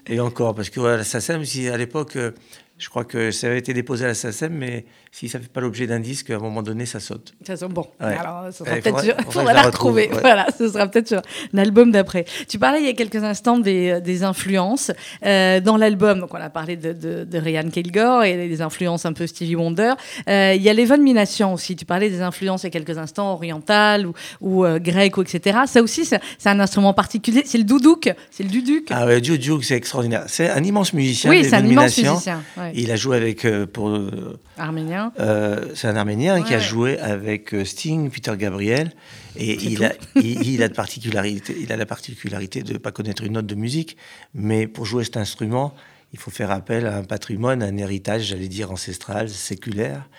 [0.07, 2.31] Et encore, parce que voilà, SACEM, si à l'époque, euh,
[2.79, 5.49] je crois que ça avait été déposé à la SACEM, mais si ça ne fait
[5.51, 7.33] pas l'objet d'un disque, à un moment donné, ça saute.
[7.45, 7.85] Ça sent bon.
[7.99, 8.15] Ouais.
[8.17, 10.09] Alors, ce sera peut-être sur- faudra la la retrouve, retrouver.
[10.15, 10.21] ouais.
[10.21, 11.21] Voilà, ce sera peut-être sur
[11.53, 12.25] l'album d'après.
[12.47, 14.91] Tu parlais il y a quelques instants des, des influences
[15.25, 16.19] euh, dans l'album.
[16.21, 19.55] Donc, on a parlé de, de, de Ryan Kilgore et des influences un peu Stevie
[19.55, 19.93] Wonder.
[20.29, 21.75] Euh, il y a Levon Mination aussi.
[21.75, 25.21] Tu parlais des influences il y a quelques instants orientales ou, ou euh, grecques, ou
[25.23, 25.59] etc.
[25.65, 27.41] Ça aussi, c'est un instrument particulier.
[27.45, 28.13] C'est le doudouk.
[28.31, 28.87] C'est le duduc.
[28.91, 30.23] Ah ouais, Duke, c'est extraordinaire.
[30.27, 31.29] C'est un immense musicien.
[31.29, 32.41] oui, c'est un immense musicien.
[32.57, 32.68] Ouais.
[32.73, 35.11] Il a joué avec, euh, pour, euh, Arménien.
[35.19, 38.91] euh, c'est un Arménien qui a joué avec Sting, Peter Gabriel,
[39.35, 39.83] et il tout.
[39.83, 43.33] a, il, il a de particularité, il a la particularité de ne pas connaître une
[43.33, 43.97] note de musique,
[44.33, 45.73] mais pour jouer cet instrument,
[46.13, 50.09] il faut faire appel à un patrimoine, à un héritage, j'allais dire ancestral, séculaire,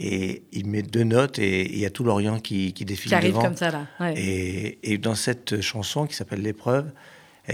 [0.00, 3.14] et il met deux notes et il y a tout l'Orient qui, qui défile Qui
[3.14, 3.42] arrive devant.
[3.42, 3.86] comme ça, là.
[4.00, 4.14] Ouais.
[4.16, 6.90] Et, et dans cette chanson qui s'appelle L'épreuve,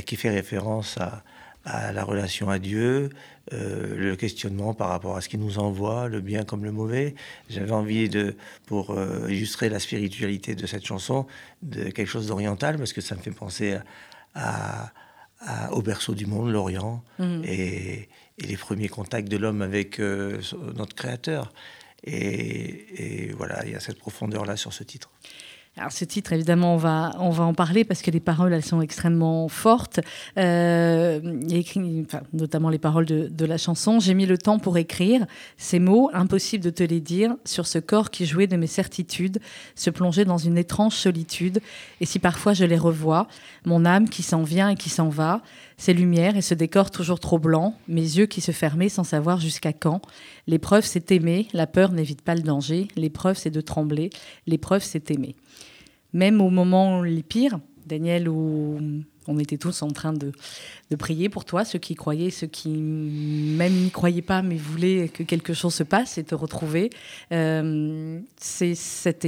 [0.07, 1.23] qui fait référence à,
[1.65, 3.11] à la relation à Dieu,
[3.53, 7.15] euh, le questionnement par rapport à ce qu'il nous envoie, le bien comme le mauvais,
[7.51, 8.35] j'avais envie de,
[8.67, 11.27] pour euh, illustrer la spiritualité de cette chanson,
[11.63, 13.83] de quelque chose d'oriental, parce que ça me fait penser à,
[14.35, 14.93] à-
[15.41, 17.43] à- au berceau du monde, l'Orient, Mhm.
[17.45, 20.41] et, et les premiers contacts de l'homme avec euh,
[20.77, 21.53] notre Créateur.
[22.05, 25.11] Et, et voilà, il y a cette profondeur-là sur ce titre.
[25.77, 28.65] Alors ce titre, évidemment, on va, on va en parler parce que les paroles, elles
[28.65, 30.01] sont extrêmement fortes.
[30.37, 34.01] Euh, écrit, notamment les paroles de, de la chanson.
[34.01, 35.27] J'ai mis le temps pour écrire
[35.59, 39.39] ces mots, impossible de te les dire, sur ce corps qui jouait de mes certitudes,
[39.77, 41.61] se plonger dans une étrange solitude.
[42.01, 43.29] Et si parfois je les revois,
[43.65, 45.41] mon âme qui s'en vient et qui s'en va,
[45.81, 49.41] ces lumières et ce décor toujours trop blanc, mes yeux qui se fermaient sans savoir
[49.41, 50.03] jusqu'à quand.
[50.47, 54.11] L'épreuve, c'est aimer, la peur n'évite pas le danger, l'épreuve, c'est de trembler,
[54.47, 55.37] l'épreuve, c'est aimer.
[56.13, 58.79] Même au moment les pires, Daniel, où
[59.31, 60.33] on était tous en train de,
[60.99, 65.23] prier pour toi, ceux qui croyaient, ceux qui même n'y croyaient pas, mais voulaient que
[65.23, 66.91] quelque chose se passe et te retrouver.
[67.33, 69.25] Euh, c'est cette,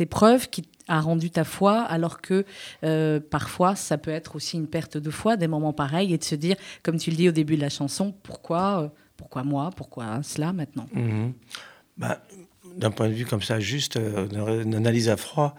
[0.00, 2.44] épreuve qui a rendu ta foi, alors que
[2.82, 6.24] euh, parfois ça peut être aussi une perte de foi, des moments pareils, et de
[6.24, 9.70] se dire, comme tu le dis au début de la chanson, pourquoi, euh, pourquoi moi,
[9.76, 10.88] pourquoi cela maintenant?
[10.92, 11.32] Mhm.
[11.96, 12.20] Bah,
[12.76, 15.54] D'un point de vue comme ça, juste euh, une analyse à froid,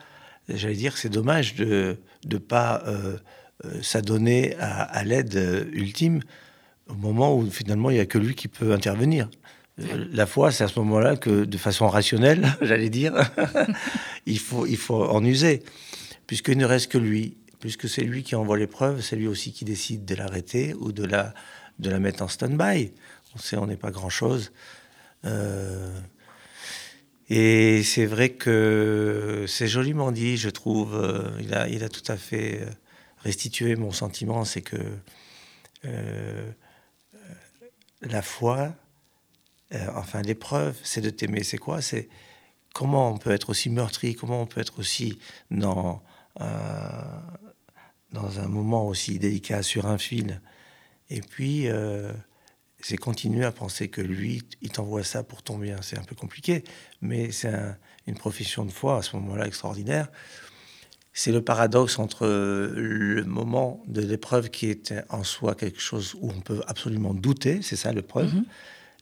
[0.50, 2.84] j'allais dire que c'est dommage de ne pas
[3.82, 6.22] s'adonner à, à l'aide euh, ultime
[6.88, 9.30] au moment où finalement il n'y a que lui qui peut intervenir.
[9.80, 13.14] Euh, La foi, c'est à ce moment-là que, de façon rationnelle, j'allais dire,
[14.26, 15.64] il, faut, il faut en user,
[16.28, 17.36] puisqu'il ne reste que lui.
[17.60, 21.04] Puisque c'est lui qui envoie l'épreuve, c'est lui aussi qui décide de l'arrêter ou de
[21.04, 21.34] la,
[21.78, 22.94] de la mettre en stand-by.
[23.36, 24.54] On sait, on n'est pas grand-chose.
[25.26, 26.00] Euh,
[27.30, 30.96] et c'est vrai que c'est joliment dit, je trouve.
[30.96, 32.62] Euh, il, a, il a tout à fait
[33.20, 34.78] restitué mon sentiment, c'est que
[35.86, 36.52] euh,
[38.02, 38.74] la foi,
[39.74, 41.44] euh, enfin l'épreuve, c'est de t'aimer.
[41.44, 41.82] C'est quoi?
[41.82, 42.10] C'est
[42.74, 45.20] comment on peut être aussi meurtri, comment on peut être aussi
[45.52, 46.02] dans,
[46.42, 46.46] euh,
[48.12, 50.42] dans un moment aussi délicat sur un fil.
[51.10, 51.68] Et puis,
[52.82, 55.82] c'est continuer à penser que lui, il t'envoie ça pour ton bien.
[55.82, 56.64] C'est un peu compliqué,
[57.02, 57.76] mais c'est un-
[58.08, 60.08] une profession de foi à ce moment-là extraordinaire.
[61.14, 66.30] C'est le paradoxe entre le moment de l'épreuve qui est en soi quelque chose où
[66.30, 68.32] on peut absolument douter, c'est ça l'épreuve.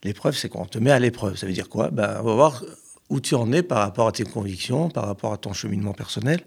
[0.04, 1.36] L'épreuve, c'est qu'on te met à l'épreuve.
[1.36, 1.90] Ça veut dire quoi?
[1.90, 2.64] Ben, On va voir
[3.08, 6.40] où tu en es par rapport à tes convictions, par rapport à ton cheminement personnel.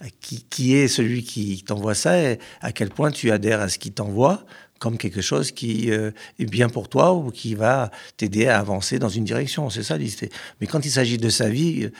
[0.00, 3.70] À Qui, qui est celui qui t'envoie ça et à quel point tu adhères à
[3.70, 4.44] ce qu'il t'envoie
[4.78, 8.98] comme quelque chose qui euh, est bien pour toi ou qui va t'aider à avancer
[8.98, 9.70] dans une direction.
[9.70, 10.30] C'est ça l'idée.
[10.60, 11.90] Mais quand il s'agit de sa vie, euh,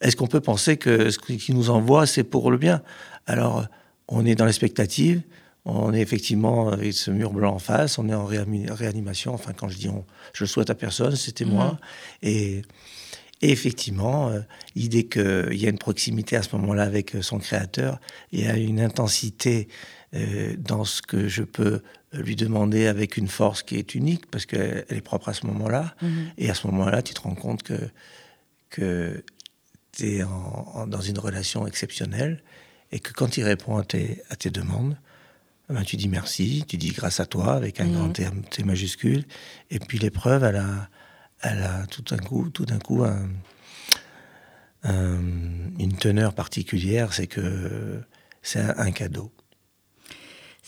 [0.00, 2.82] est-ce qu'on peut penser que ce qu'il nous envoie, c'est pour le bien?
[3.26, 3.66] Alors,
[4.08, 5.22] on est dans l'expectative,
[5.64, 9.34] on est effectivement avec ce mur blanc en face, on est en réanimation.
[9.34, 11.78] Enfin, quand je dis on, je le souhaite à personne, c'était moi.
[12.22, 12.62] Et,
[13.42, 14.40] et effectivement, euh,
[14.76, 17.98] l'idée qu'il y a une proximité à ce moment-là avec euh, son créateur,
[18.30, 19.68] il y a une intensité
[20.14, 24.46] euh, dans ce que je peux lui demander avec une force qui est unique, parce
[24.46, 25.96] qu'elle elle est propre à ce moment-là.
[26.38, 27.78] Et à ce moment-là, tu te rends compte que,
[28.70, 29.22] que
[29.96, 32.42] tu es en- en- dans une relation exceptionnelle
[32.92, 34.96] et que quand il répond à tes, à tes demandes,
[35.68, 39.24] ben, tu dis merci, tu dis grâce à toi avec un grand T, T majuscule.
[39.70, 40.88] Et puis l'épreuve, elle a,
[41.42, 43.28] elle a tout d'un coup, tout d'un coup un,
[44.84, 45.18] un,
[45.78, 48.00] une teneur particulière, c'est que
[48.42, 49.32] c'est un, un cadeau.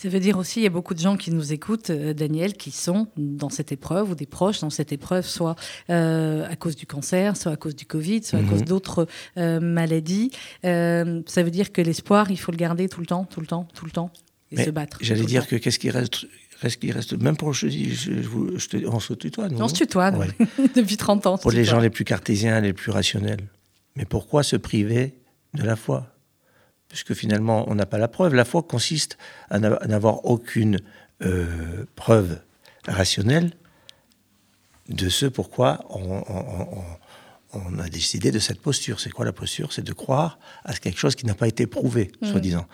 [0.01, 2.53] Ça veut dire aussi, il y a beaucoup de gens qui nous écoutent, euh, Daniel,
[2.53, 5.55] qui sont dans cette épreuve ou des proches dans cette épreuve, soit
[5.89, 8.49] euh, à cause du cancer, soit à cause du Covid, soit à Mhm.
[8.49, 9.07] cause d'autres
[9.37, 10.31] euh, maladies.
[10.63, 13.47] Euh, ça veut dire que l'espoir, il faut le garder tout le temps, tout le
[13.47, 14.09] temps, tout le temps,
[14.51, 14.97] et Mais se battre.
[15.01, 15.49] J'allais dire temps.
[15.49, 16.27] que qu'est-ce qui reste,
[16.61, 19.49] reste qui reste, même pour je dis, je, je vous- je te- on se tutoie,
[19.49, 19.59] nous.
[19.61, 20.11] On se tutoie.
[20.11, 20.27] Ouais.
[20.77, 21.37] depuis 30 ans.
[21.37, 21.75] Pour les tutoie.
[21.75, 23.49] gens les plus cartésiens, les plus rationnels.
[23.97, 25.15] Mais pourquoi se priver
[25.55, 26.07] de la foi?
[26.89, 28.33] Puisque finalement, on n'a pas la preuve.
[28.33, 29.17] La foi consiste
[29.49, 30.79] à n'a- à n'avoir aucune
[31.21, 32.39] euh, preuve
[32.87, 33.51] rationnelle
[34.89, 36.83] de ce pourquoi on, on- on-
[37.51, 38.99] on a décidé de cette posture.
[38.99, 39.73] C'est quoi la posture?
[39.73, 42.65] C'est de croire à quelque chose qui n'a pas été prouvé, soi-disant.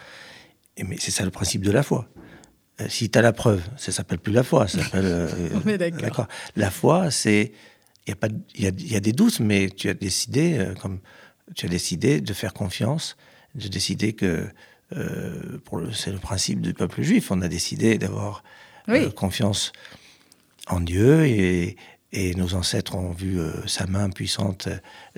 [0.78, 2.08] Et mais c'est ça le principe de la foi.
[2.82, 5.06] Euh, si tu as la preuve, ça s'appelle plus la foi, ça s'appelle.
[5.06, 6.28] euh, On est d'accord.
[6.56, 7.51] La foi, c'est.
[8.06, 10.73] Il y, a pas y, a, y a des doutes, mais tu as décidé, euh,
[10.75, 10.99] comme
[11.56, 13.15] tu as décidé de faire confiance,
[13.56, 14.48] de décider que.
[14.96, 15.58] euh,
[15.94, 17.32] c'est le principe du peuple juif.
[17.32, 18.44] On a décidé d'avoir
[18.88, 19.13] euh, Oui.
[19.13, 19.72] confiance
[20.68, 21.76] en Dieu et,
[22.12, 24.70] et nos ancêtres ont vu euh, sa main puissante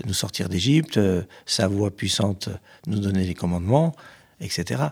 [0.05, 2.49] nous sortir d'Égypte, euh, sa voix puissante
[2.87, 3.93] nous donner les commandements,
[4.39, 4.83] etc.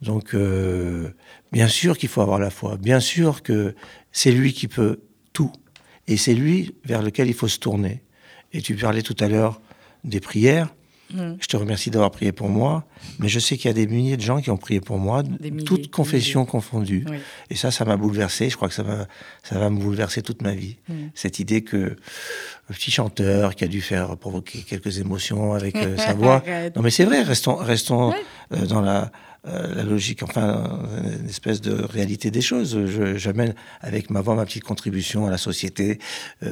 [0.00, 1.10] Donc, euh,
[1.52, 3.74] bien sûr qu'il faut avoir la foi, bien sûr que
[4.12, 5.00] c'est lui qui peut
[5.32, 5.52] tout,
[6.06, 8.02] et c'est lui vers lequel il faut se tourner.
[8.52, 9.60] Et tu parlais tout à l'heure
[10.04, 10.72] des prières.
[11.12, 11.36] Mm.
[11.40, 12.84] Je te remercie d'avoir prié pour moi,
[13.18, 15.22] mais je sais qu'il y a des milliers de gens qui ont prié pour moi,
[15.22, 17.04] milliers, toutes confessions confondues.
[17.10, 17.16] Oui.
[17.50, 18.50] Et ça, ça m'a bouleversé.
[18.50, 19.06] Je crois que ça va,
[19.42, 20.76] ça va me bouleverser toute ma vie.
[20.88, 20.94] Mm.
[21.14, 25.96] Cette idée que le petit chanteur qui a dû faire provoquer quelques émotions avec euh,
[25.96, 26.42] sa voix.
[26.76, 27.22] Non, mais c'est vrai.
[27.22, 28.16] Restons, restons Ouais.
[28.52, 29.10] euh, dans la,
[29.46, 30.80] euh, la logique, enfin,
[31.20, 32.78] une espèce de réalité des choses.
[33.16, 35.98] J'amène avec ma voix ma petite contribution à la société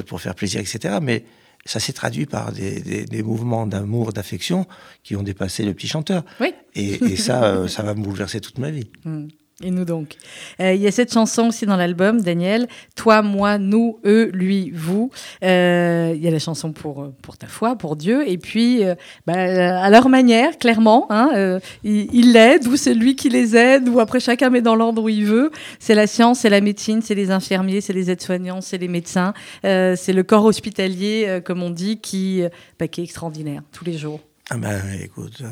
[0.07, 0.97] pour faire plaisir, etc.
[1.01, 1.23] Mais
[1.65, 4.65] ça s'est traduit par des, des- des mouvements d'amour, d'affection
[5.03, 6.23] qui ont dépassé le petit chanteur.
[6.39, 6.53] Oui.
[6.75, 8.89] Et, et ça, euh, ça va me bouleverser toute ma vie.
[9.05, 9.27] Mm.
[9.61, 10.15] Et nous donc.
[10.61, 12.67] Euh, Il y a cette chanson aussi dans l'album, Daniel.
[12.95, 15.11] Toi, moi, nous, eux, lui, vous.
[15.43, 18.23] Euh, Il y a la chanson pour, euh, pour ta foi, pour Dieu.
[18.25, 18.83] Et puis,
[19.27, 23.99] bah, à leur manière, clairement, hein, ils l'aident, ou c'est lui qui les aide, ou
[23.99, 25.51] après chacun met dans l'ordre où il veut.
[25.79, 29.33] C'est la science, c'est la médecine, c'est les infirmiers, c'est les aides-soignants, c'est les médecins.
[29.63, 32.43] C'est le corps hospitalier, comme on dit, qui,
[32.79, 34.21] bah, qui est extraordinaire tous les jours.
[34.49, 35.43] Ah ben, écoute,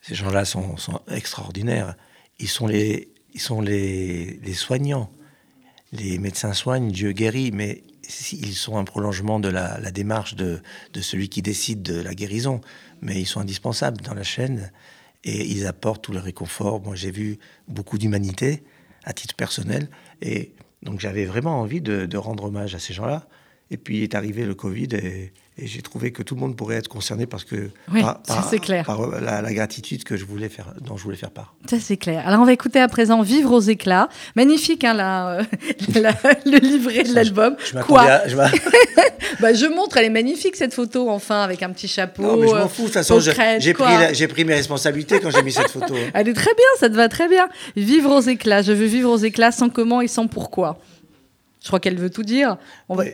[0.00, 0.74] ces gens-là sont
[1.08, 1.94] extraordinaires.
[2.38, 5.10] Ils sont les, ils sont les, les soignants.
[5.92, 7.84] Les médecins soignent, Dieu guérit, mais
[8.32, 10.60] ils sont un prolongement de la, démarche de,
[10.92, 12.60] de celui qui décide de la guérison.
[13.00, 14.72] Mais ils sont indispensables dans la chaîne
[15.22, 16.82] et ils apportent tout le réconfort.
[16.82, 18.64] Moi, j'ai vu beaucoup d'humanité
[19.04, 19.88] à titre personnel
[20.20, 23.28] et donc j'avais vraiment envie de, de rendre hommage à ces gens-là.
[23.70, 26.74] Et puis est arrivé le Covid et, et j'ai trouvé que tout le monde pourrait
[26.76, 28.84] être concerné parce que Oui, ça, c'est clair.
[28.84, 31.54] par la, la gratitude que je voulais faire, dont je voulais faire part.
[31.70, 32.26] Ça, c'est clair.
[32.26, 34.08] Alors, on va écouter à présent Vivre aux éclats.
[34.34, 35.42] Magnifique, hein, la- euh,
[36.00, 36.14] la-
[36.44, 37.54] le livret de l'album.
[37.64, 38.36] Je m'attendais Quoi à- je
[39.40, 42.22] bah, Je montre, elle est magnifique, cette photo, enfin, avec un petit chapeau.
[42.22, 42.82] Non, mais je euh, m'en fous.
[42.82, 45.94] De toute façon, je- j'ai pris, pris mes responsabilités quand j'ai mis cette photo.
[45.94, 46.10] hein.
[46.14, 47.48] Elle est très bien, ça te va très bien.
[47.76, 48.62] Vivre aux éclats.
[48.62, 50.78] Je veux vivre aux éclats sans comment et sans pourquoi.
[51.62, 52.56] Je crois qu'elle veut tout dire.
[52.88, 53.04] On va...
[53.04, 53.10] Oui.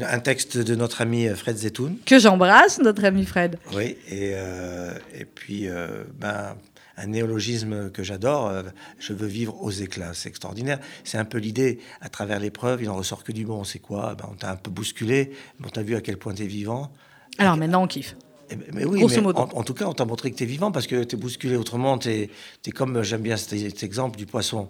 [0.00, 1.96] Un texte de notre ami euh, Fred Zetoun.
[2.06, 3.58] Que j'embrasse, notre ami Fred.
[3.74, 6.56] Oui, et, euh, et puis euh, ben,
[6.96, 8.62] un néologisme que j'adore, euh,
[8.98, 10.78] je veux vivre aux éclats, c'est extraordinaire.
[11.04, 13.62] C'est un peu l'idée, à travers l'épreuve, il en ressort que du bon.
[13.64, 14.14] C'est quoi?
[14.14, 16.46] Ben, On t'a un peu bousculé, mais on t'a vu à quel point tu es
[16.46, 16.90] vivant.
[17.38, 18.16] Alors maintenant, on kiffe.
[18.50, 19.18] Eh ben, mais oui, mais.
[19.18, 21.18] En, en tout cas, on t'a montré que tu es vivant parce que tu es
[21.18, 21.56] bousculé.
[21.56, 22.30] Autrement, tu es,
[22.74, 24.68] comme, j'aime bien cet, cet exemple du poisson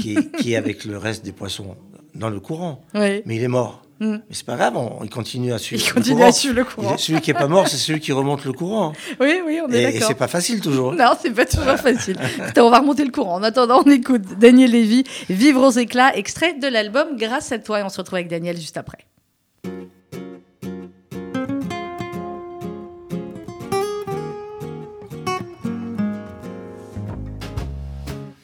[0.00, 1.76] qui est, qui est avec le reste des poissons
[2.14, 2.84] dans le courant.
[2.94, 3.22] Oui.
[3.26, 3.83] Mais il est mort.
[4.00, 4.10] Mm.
[4.14, 6.28] Mais c'est pas grave, on, il continue à suivre Il le continue courant.
[6.28, 6.94] à suivre le courant.
[6.96, 8.92] Il celui qui est pas mort, c'est celui qui remonte le courant.
[9.20, 10.08] Oui, oui, on est Et, et d'accord.
[10.08, 10.92] c'est pas facile toujours.
[10.94, 12.16] Non, c'est pas toujours facile.
[12.56, 13.34] On va remonter le courant.
[13.34, 17.80] En attendant, on écoute Daniel Lévy, Vivre aux éclats, extrait de l'album Grâce à toi.
[17.80, 18.98] Et on se retrouve avec Daniel juste après.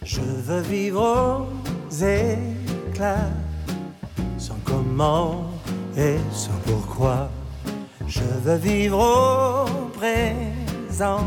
[0.03, 1.47] Je veux vivre
[1.91, 3.31] aux éclats,
[4.71, 5.45] comment
[5.97, 7.29] et sans pourquoi.
[8.07, 9.67] Je veux vivre au
[9.99, 11.27] présent,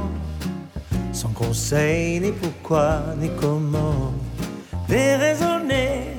[1.11, 4.13] sans conseil ni pourquoi ni comment.
[4.87, 6.17] Déraisonner,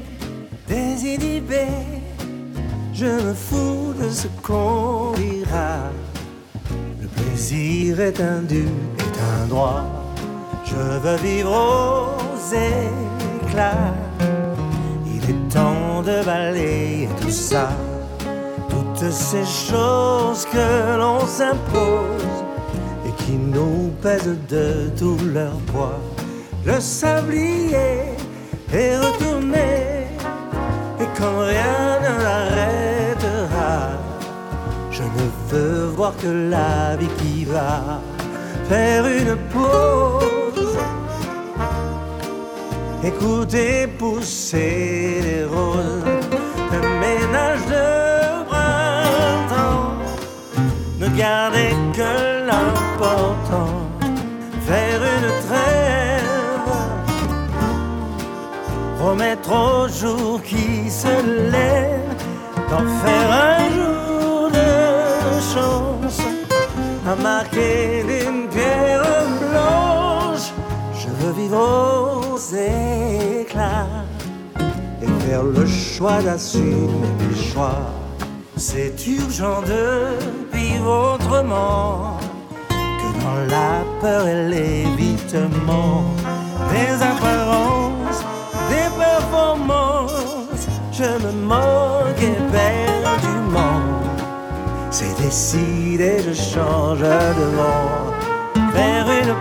[0.69, 1.67] désinhibé,
[2.93, 5.91] je me fous de ce qu'on dira.
[7.01, 8.67] Le plaisir est un dû,
[8.99, 9.85] est un droit.
[10.65, 12.55] Je veux vivre aux
[13.49, 14.04] éclats.
[16.05, 17.71] De balayer tout ça.
[18.69, 22.45] Toutes ces choses que l'on s'impose
[23.07, 25.99] et qui nous pèsent de tout leur poids.
[26.67, 28.17] Le sablier
[28.71, 30.09] est retourné
[31.01, 33.93] et quand rien ne l'arrêtera,
[34.90, 38.01] je ne veux voir que la vie qui va
[38.69, 40.34] faire une pause.
[43.07, 46.05] Écoutez pousser les roses,
[46.73, 49.93] un ménage de printemps.
[50.99, 53.77] Ne gardez que l'important,
[54.67, 56.73] faire une trêve,
[58.99, 61.14] promettre au jour qui se
[61.51, 62.01] lève
[62.71, 66.21] d'en faire un jour de chance,
[67.07, 69.04] à marquer d'une pierre
[71.37, 74.05] vivre aux éclats
[75.03, 77.81] et faire le choix d'assumer mes choix.
[78.57, 82.18] C'est urgent de vivre autrement
[82.68, 86.05] que dans la peur et l'évitement
[86.70, 88.23] des apparences,
[88.70, 90.66] des performances.
[90.92, 93.81] Je me moque éperdument.
[94.90, 99.35] C'est décidé, je change de vent, faire une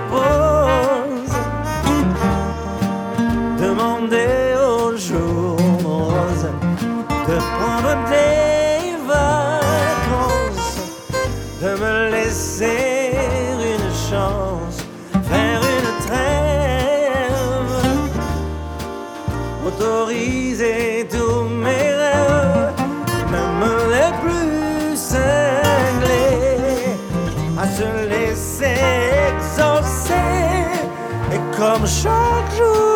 [31.83, 32.92] Et comme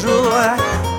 [0.00, 0.32] jour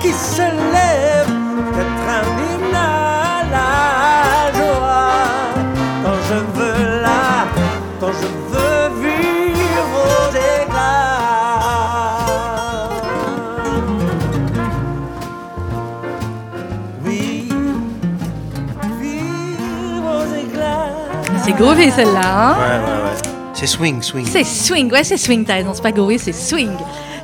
[0.00, 1.32] qui se lève
[1.74, 5.14] d'être un hymne à la joie.
[6.04, 7.46] Quand je veux là,
[8.00, 11.28] quand je veux vivre aux éclats.
[17.04, 17.48] Oui,
[19.00, 20.90] vivre aux éclats.
[21.44, 22.54] C'est groovy celle-là, hein?
[22.58, 23.16] Ouais, ouais, ouais.
[23.54, 24.26] C'est swing, swing.
[24.26, 26.70] C'est swing, ouais, c'est swing, t'as raison, c'est pas groovy, c'est swing.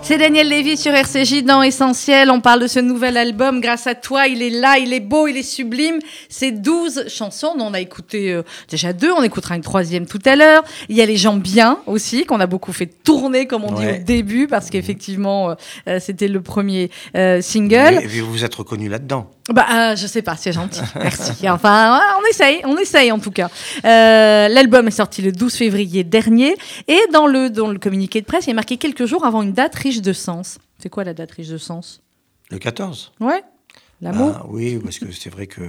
[0.07, 2.31] C'est Daniel Lévy sur RCJ dans Essentiel.
[2.31, 3.63] On parle de ce nouvel album.
[3.63, 5.99] Grâce à toi, il est là, il est beau, il est sublime.
[6.29, 7.55] C'est 12 chansons.
[7.57, 9.11] dont On a écouté euh, déjà deux.
[9.11, 10.63] On écoutera une troisième tout à l'heure.
[10.91, 13.87] Il y a les gens bien aussi, qu'on a beaucoup fait tourner, comme on dit
[13.87, 15.55] au début, parce qu'effectivement, euh,
[15.89, 18.01] euh, c'était le premier euh, single.
[18.03, 19.31] Et, et vous vous êtes reconnu là-dedans.
[19.53, 20.81] Bah, euh, je sais pas, c'est gentil.
[20.97, 21.49] Merci.
[21.51, 23.51] Enfin, on essaye, on essaye en tout cas.
[23.85, 26.57] Euh, L'album est sorti le 12 février dernier
[26.89, 29.53] et dans le, dans le communiqué de presse, il est marqué quelques jours avant une
[29.53, 30.59] date riche de sens.
[30.79, 32.01] C'est quoi la date riche de sens?
[32.51, 33.13] Le 14.
[33.21, 33.43] Ouais,
[34.01, 34.33] l'amour.
[34.35, 35.61] Ah, oui, parce que c'est vrai que.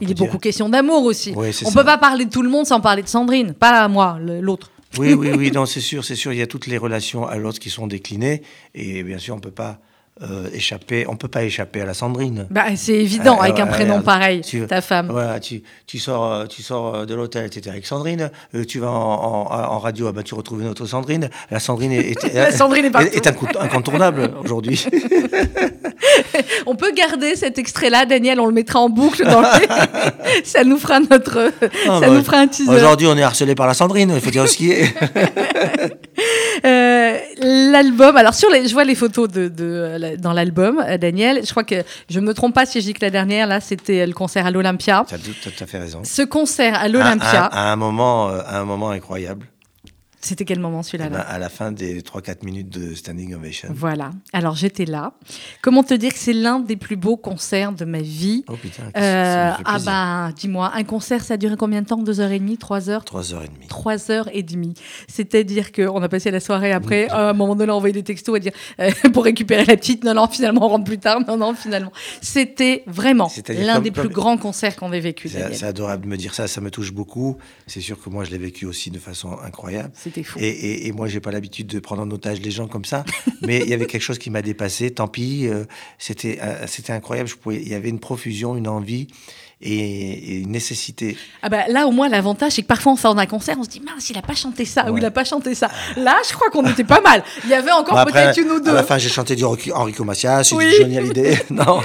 [0.00, 1.32] il est dire- beaucoup question d'amour aussi.
[1.32, 1.80] Ouais, c'est on ça.
[1.80, 4.70] peut pas parler de tout le monde sans parler de Sandrine, pas moi, l'autre.
[4.98, 6.32] Oui, oui, oui, non, c'est sûr, c'est sûr.
[6.32, 8.42] Il y a toutes les relations à l'autre qui sont déclinées.
[8.74, 9.78] Et bien sûr, on peut pas
[10.22, 11.06] euh, échapper.
[11.08, 12.46] On peut pas échapper à la Sandrine.
[12.50, 15.08] Bah, c'est évident Ah, avec un prénom pareil, tu- ta femme.
[15.10, 18.30] Voilà, tu, tu sors, euh, tu sors euh, de l'hôtel, tu étais avec Sandrine.
[18.54, 21.30] euh, tu vas en, en- en radio, ah bah, tu retrouves une autre Sandrine.
[21.50, 23.08] La Sandrine est, est- La Sandrine est partout.
[23.12, 24.84] est un coup- incontournable aujourd'hui.
[26.66, 29.24] On peut garder cet extrait-là, Daniel, on le mettra en boucle.
[29.24, 29.46] Dans le-
[30.44, 32.70] ça nous fera notre, Ah, ça bah, nous fera un teaser.
[32.70, 34.12] Aujourd'hui, on est harcelé par la Sandrine.
[34.14, 34.94] Il faut dire ce qui est.
[37.50, 40.96] Euh, l'album, alors sur les, je vois les photos de, de euh, dans l'album, euh,
[40.98, 41.40] Daniel.
[41.44, 41.76] Je crois que
[42.08, 44.46] je ne me trompe pas si je dis que la dernière là, c'était le concert
[44.46, 45.04] à l'Olympia.
[45.08, 46.00] Tu as tout à fait raison.
[46.04, 49.46] Ce concert à l'Olympia, à- à un moment, euh, à un moment incroyable.
[50.22, 53.68] C'était quel moment celui-là Eh ben, à la fin des 3-4 minutes de Standing Ovation.
[53.74, 54.10] Voilà.
[54.34, 55.14] Alors j'étais là.
[55.62, 58.82] Comment te dire que c'est l'un des plus beaux concerts de ma vie Oh putain,
[58.96, 61.96] Euh, Ah bah, dis-moi, un concert, ça a duré combien de temps?
[62.02, 63.02] Deux heures et demie Trois heures?
[63.04, 63.48] 3h30.
[63.68, 64.74] Trois heures et demie.
[65.08, 68.36] C'est-à-dire qu'on a passé la soirée après, à un moment donné, on envoyé des textos
[68.36, 70.04] à dire euh, pour récupérer la petite.
[70.04, 71.20] Non, non, finalement, on rentre plus tard.
[71.26, 71.92] Non, non, finalement.
[72.20, 75.28] C'était vraiment l'un des comme- plus grands concerts qu'on ait vécu.
[75.30, 77.38] C'est adorable de me dire ça, ça me touche beaucoup.
[77.66, 79.90] C'est sûr que moi, je l'ai vécu aussi de façon incroyable.
[80.36, 83.04] Et, et, et moi, j'ai pas l'habitude de prendre en otage les gens comme ça,
[83.42, 84.90] mais il y avait quelque chose qui m'a dépassé.
[84.90, 85.64] Tant pis, euh,
[85.98, 87.28] c'était euh, c'était incroyable.
[87.28, 89.08] Je pouvais, il y avait une profusion, une envie
[89.62, 91.16] et, et une nécessité.
[91.42, 93.68] Ah bah, là, au moins, l'avantage, c'est que parfois, on sort d'un concert, on se
[93.68, 95.68] dit, mince, il a pas chanté ça ou il a pas chanté ça.
[95.96, 97.22] Là, je crois qu'on était pas mal.
[97.44, 98.72] Il y avait encore peut-être une ou à deux.
[98.72, 100.66] la fin, j'ai chanté du Enrico Macias, Oui.
[100.70, 101.42] dit Johnny Hallyday.
[101.50, 101.80] non,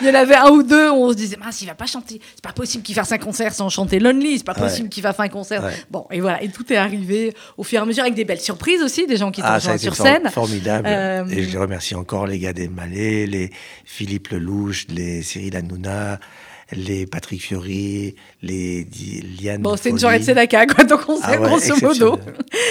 [0.00, 1.86] Il y en avait un ou deux où on se disait, mince, il va pas
[1.86, 2.20] chanter.
[2.34, 4.38] C'est pas possible qu'il fasse un concert sans chanter Lonely.
[4.38, 4.60] C'est pas Ouais.
[4.62, 5.62] possible qu'il fasse un concert.
[5.62, 5.74] Ouais.
[5.90, 6.42] Bon, et voilà.
[6.42, 9.16] Et tout est arrivé au fur et à mesure avec des belles surprises aussi, des
[9.16, 10.28] gens qui ah, été sur for- scène.
[10.30, 10.88] formidable.
[10.88, 13.50] Euh, Et je les remercie encore, les gars des Malais, les
[13.84, 16.18] Philippe Lelouch, les Cyril Hanouna,
[16.72, 18.86] les Patrick Fiori, les
[19.40, 19.62] Liane.
[19.62, 22.18] Bon, c'est une soirée de Sedaka, quoi, ton concert, Ah ouais, grosso modo.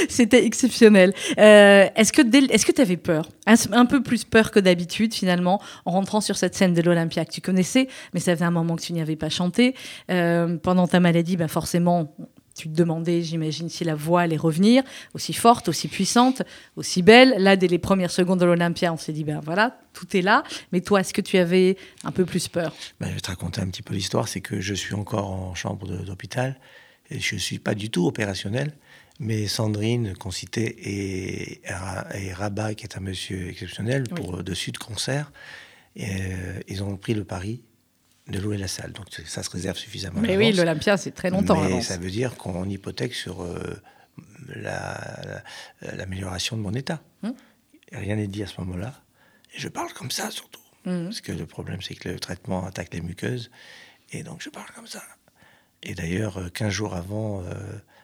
[0.10, 1.14] C'était exceptionnel.
[1.40, 3.28] Euh, est-ce que dès- est-ce que tu avais peur?
[3.48, 7.26] Un, un peu plus peur que d'habitude, finalement, en rentrant sur cette scène de l'Olympia
[7.26, 9.74] que tu connaissais, mais ça faisait un moment que tu n'y avais pas chanté.
[10.12, 12.14] Euh, pendant ta maladie, bah forcément,
[12.58, 14.84] tu te demandais, j'imagine, si la voix allait revenir,
[15.14, 16.42] aussi forte, aussi puissante,
[16.76, 17.36] aussi belle.
[17.38, 20.44] Là, dès les premières secondes de l'Olympia, on s'est dit, ben voilà, tout est là.
[20.72, 22.76] Mais toi, est-ce que tu avais un peu plus peur?
[23.00, 24.28] Ben, je vais te raconter un petit peu l'histoire.
[24.28, 26.60] C'est que je suis encore en chambre de- d'hôpital
[27.10, 28.74] et je ne suis pas du tout opérationnel.
[29.20, 31.62] Mais Sandrine Concité et,
[32.16, 35.32] et Rabat, qui est un monsieur exceptionnel pour de Sud Concert,
[35.96, 37.64] et, euh, ils ont pris le pari
[38.30, 38.92] de louer la salle.
[38.94, 40.20] Donc ça se réserve suffisamment.
[40.22, 43.82] Mais oui, l'Olympia, c'est très longtemps Mais ça veut dire qu'on hypothèque sur euh,
[44.56, 45.44] la-
[45.82, 47.02] la- l'amélioration de mon état.
[47.24, 47.34] Hum.
[47.92, 48.94] Rien n'est dit à ce moment-là.
[49.56, 50.60] Et je parle comme ça surtout.
[50.86, 51.06] Hum.
[51.06, 53.50] Parce que le problème, c'est que le traitement attaque les muqueuses.
[54.12, 55.04] Et donc, je parle comme ça.
[55.84, 57.54] Et d'ailleurs, euh, 15 jours avant euh,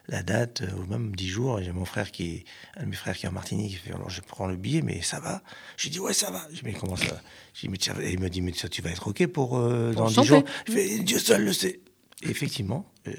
[0.08, 2.44] la date, euh, ou même 10 jours, j'ai mon frère qui,
[2.76, 4.82] un de mes frères qui est en Martinique, qui fait alors je prends le billet,
[4.82, 5.42] mais ça va.
[5.76, 6.46] Je dis ouais, ça va.
[6.50, 7.20] Je dis mais comment ça
[7.54, 9.56] Je dis mais tiens, et il me dit mais ça, tu vas être ok pour,
[9.58, 10.28] euh, dans 10 chanter.
[10.28, 10.44] jours?
[10.66, 11.80] Je fais Dieu seul le sait.
[12.22, 13.12] Et effectivement, euh,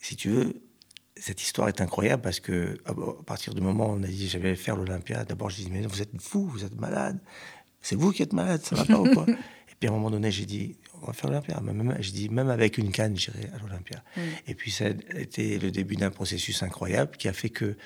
[0.00, 0.62] si tu veux,
[1.16, 4.28] cette histoire est incroyable parce que à à partir du moment où on a dit
[4.28, 7.18] j'allais faire l'Olympia, d'abord je dis mais vous êtes fou, vous êtes malade.
[7.82, 9.26] C'est vous qui êtes malade, ça va pas ou quoi?
[9.28, 10.76] Et puis à un moment donné, j'ai dit
[11.06, 11.60] on va faire l'Olympia.
[11.60, 14.02] Même, je dis même avec une canne, j'irai à l'Olympia.
[14.46, 17.76] Et puis ça a été le début d'un processus incroyable qui a fait que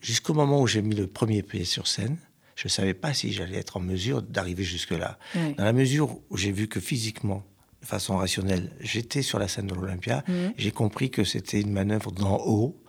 [0.00, 2.16] jusqu'au moment où j'ai mis le premier pied sur scène,
[2.56, 5.18] je ne savais pas si j'allais être en mesure d'arriver jusque-là.
[5.34, 5.54] Oui.
[5.54, 7.44] Dans la mesure où j'ai vu que physiquement,
[7.80, 10.24] de façon rationnelle, j'étais sur la scène de l'Olympia,
[10.56, 12.80] j'ai compris que c'était une manœuvre d'en haut,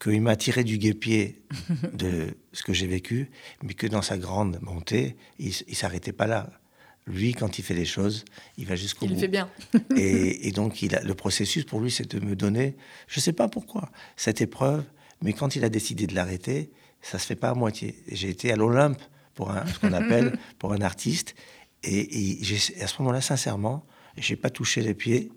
[0.00, 1.42] qu'il m'a tiré du guépier
[1.92, 3.30] de ce que j'ai vécu,
[3.62, 6.50] mais que dans sa grande montée, il ne s'arrêtait pas là.
[7.06, 8.24] Lui, quand il fait les choses,
[8.56, 9.14] il va jusqu'au Il bout.
[9.14, 9.50] le fait bien.
[9.96, 12.76] et, et donc, il a, le processus pour lui, c'est de me donner,
[13.08, 14.84] je ne sais pas pourquoi, cette épreuve,
[15.22, 17.96] mais quand il a décidé de l'arrêter, ça se fait pas à moitié.
[18.10, 19.00] J'ai été à l'Olympe
[19.34, 21.34] pour un, ce qu'on appelle pour un artiste,
[21.84, 22.38] et,
[22.80, 23.84] à ce moment-là, sincèrement,
[24.16, 25.32] j'ai pas touché les pieds.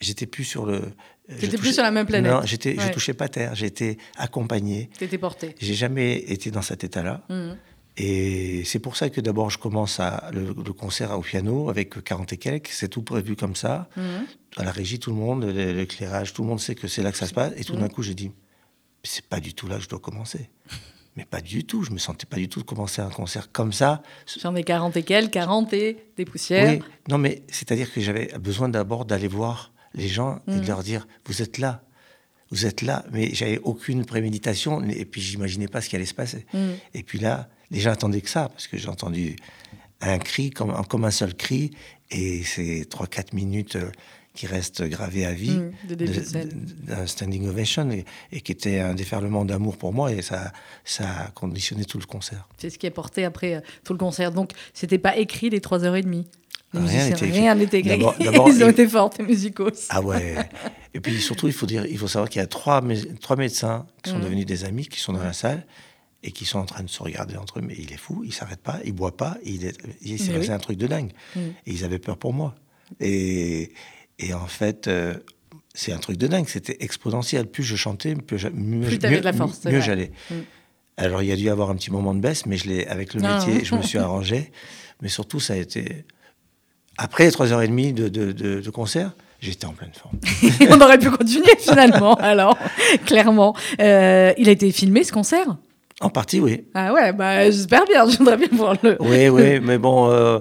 [0.00, 0.80] J'étais plus sur le.
[1.28, 2.32] je T'étais plus sur la même planète.
[2.32, 2.90] Non, j'étais, je Ouais.
[2.90, 3.54] touchais pas terre.
[3.54, 4.88] J'étais accompagné.
[4.98, 5.54] T'étais porté.
[5.60, 7.22] J'ai jamais été dans cet état-là.
[7.28, 7.56] Mhm.
[8.00, 12.02] Et c'est pour ça que d'abord je commence à, le, le concert au piano avec
[12.02, 12.68] 40 et quelques.
[12.68, 13.88] C'est tout prévu comme ça.
[13.96, 14.26] Mhm.
[14.56, 17.18] À la régie, tout le monde, l'éclairage, tout le monde sait que c'est là que
[17.18, 17.52] ça se passe.
[17.56, 18.30] Et tout d'un coup, j'ai dit,
[19.02, 20.48] c'est pas du tout là que je dois commencer.
[21.16, 21.82] Mais pas du tout.
[21.82, 24.02] Je me sentais pas du tout de commencer un concert comme ça.
[24.40, 26.74] J'en ai 40 et quelques, 40 et des poussières.
[26.74, 30.84] Oui, non, mais c'est-à-dire que j'avais besoin d'abord d'aller voir les gens et de leur
[30.84, 31.82] dire Vous êtes là,
[32.52, 33.04] vous êtes là.
[33.10, 36.46] Mais j'avais aucune préméditation et puis j'imaginais pas ce qui allait se passer.
[36.94, 39.36] Et puis là, gens attendaient que ça parce que j'ai entendu
[40.00, 41.70] un cri comme, comme un seul cri
[42.10, 43.90] et c'est 3-4 minutes euh,
[44.34, 45.72] qui restent gravées à vie Mm,
[46.24, 46.50] scène.
[46.86, 50.52] d'un standing ovation et, et qui était un déferlement d'amour pour moi et ça,
[50.84, 52.48] ça a conditionné tout le concert.
[52.56, 54.30] C'est ce qui est porté après euh, tout le concert.
[54.30, 56.26] Donc, c'était pas écrit les trois heures et demie.
[56.74, 57.98] Les Rien musiciens, n'était écrit.
[58.20, 59.70] Ils ont été forts, les musicaux.
[59.88, 60.36] Ah ouais.
[60.94, 63.36] Et puis surtout, il faut dire, il faut savoir qu'il y a trois, mé- trois
[63.36, 65.66] médecins qui sont devenus des amis, qui sont dans la salle
[66.22, 67.62] et qui sont en train de se regarder entre eux.
[67.62, 69.74] Mais il est fou, il s'arrête pas, il boit pas, il est,
[70.18, 70.50] c'est oui.
[70.50, 71.12] un truc de dingue.
[71.36, 72.54] Et ils avaient peur pour moi.
[73.00, 73.72] Et,
[74.18, 75.14] et en fait, euh,
[75.74, 76.48] c'est un truc de dingue.
[76.48, 77.46] C'était exponentiel.
[77.46, 80.10] Plus je chantais, plus j'a- mieux, Plus mieux- de la force, mieux j'allais.
[80.30, 80.34] Mm.
[80.96, 82.86] Alors il y a dû y avoir un petit moment de baisse, mais je l'ai
[82.88, 84.50] avec le métier, je me suis arrangé.
[85.00, 86.04] Mais surtout, ça a été
[86.96, 90.18] après les trois heures et demie de, de, de- de concert, j'étais en pleine forme.
[90.70, 92.58] On aurait pu continuer finalement, alors,
[93.06, 93.54] clairement.
[93.78, 95.56] Euh, il a été filmé ce concert?
[96.00, 96.64] En partie, oui.
[96.74, 98.96] Ah ouais, bah, j'espère bien, je voudrais bien voir le.
[99.00, 100.38] Oui, oui, mais bon, euh,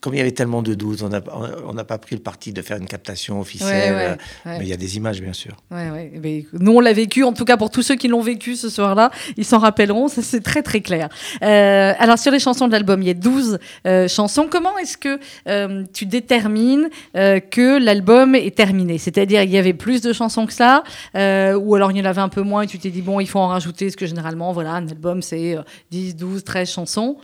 [0.00, 1.20] comme il y avait tellement de doutes, on n'a
[1.66, 3.94] on pas pris le parti de faire une captation officielle.
[3.94, 4.58] Ouais, ouais, euh, ouais.
[4.58, 5.56] Mais il y a des images, bien sûr.
[5.70, 7.24] Mais nous, on l'a vécu.
[7.24, 10.08] En tout cas, pour tous ceux qui l'ont vécu ce soir-là, ils s'en rappelleront.
[10.08, 11.08] Ça, c'est très, très clair.
[11.42, 14.46] Euh, alors, sur les chansons de l'album, il y a 12 euh, chansons.
[14.50, 15.18] Comment est-ce que
[15.48, 18.98] euh, tu détermines que l'album est terminé?
[18.98, 20.82] C'est-à-dire, il y avait plus de chansons que ça
[21.14, 23.28] Ou alors, il y en avait un peu moins et tu t'es dit, bon, il
[23.28, 27.16] faut en rajouter Parce que généralement, voilà, un album, c'est euh, 10, 12, 13 chansons.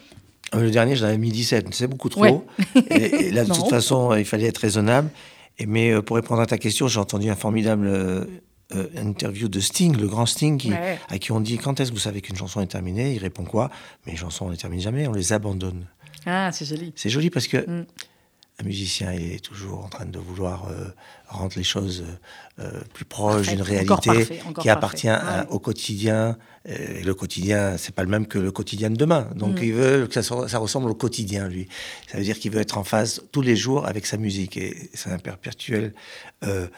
[0.55, 2.23] Euh, Le dernier, j'en avais mis 17, c'est beaucoup trop.
[2.23, 2.41] Ouais.
[2.91, 5.11] Et, et là, de toute façon, euh, il fallait être raisonnable.
[5.59, 8.25] Et, mais euh, pour répondre à ta question, j'ai entendu un formidable euh,
[8.97, 10.99] interview de Sting, le grand Sting, qui, Ouais.
[11.09, 13.13] à qui on dit quand est-ce que vous savez qu'une chanson est terminée?
[13.15, 13.71] Il répond quoi?
[14.07, 15.87] Mais les chansons, on ne les termine jamais, on les abandonne.
[16.27, 16.93] Ah, c'est joli.
[16.97, 17.85] C'est joli parce que Mm.
[18.61, 20.85] Un musicien est toujours en train de vouloir euh,
[21.27, 22.05] rendre les choses
[22.61, 25.27] euh, plus proches d'une Encore réalité parfait, encore qui appartient parfait.
[25.29, 25.47] à- Ouais.
[25.51, 26.39] au quotidien.
[26.69, 29.29] Euh, Et le quotidien, c'est pas le même que le quotidien de demain.
[29.35, 29.65] Donc Mm.
[29.65, 31.67] il veut que ça, ressemble au quotidien, lui.
[32.11, 34.57] Ça veut dire qu'il veut être en phase tous les jours avec sa musique.
[34.57, 35.93] Et c'est un perpétuel,
[36.45, 36.69] euh,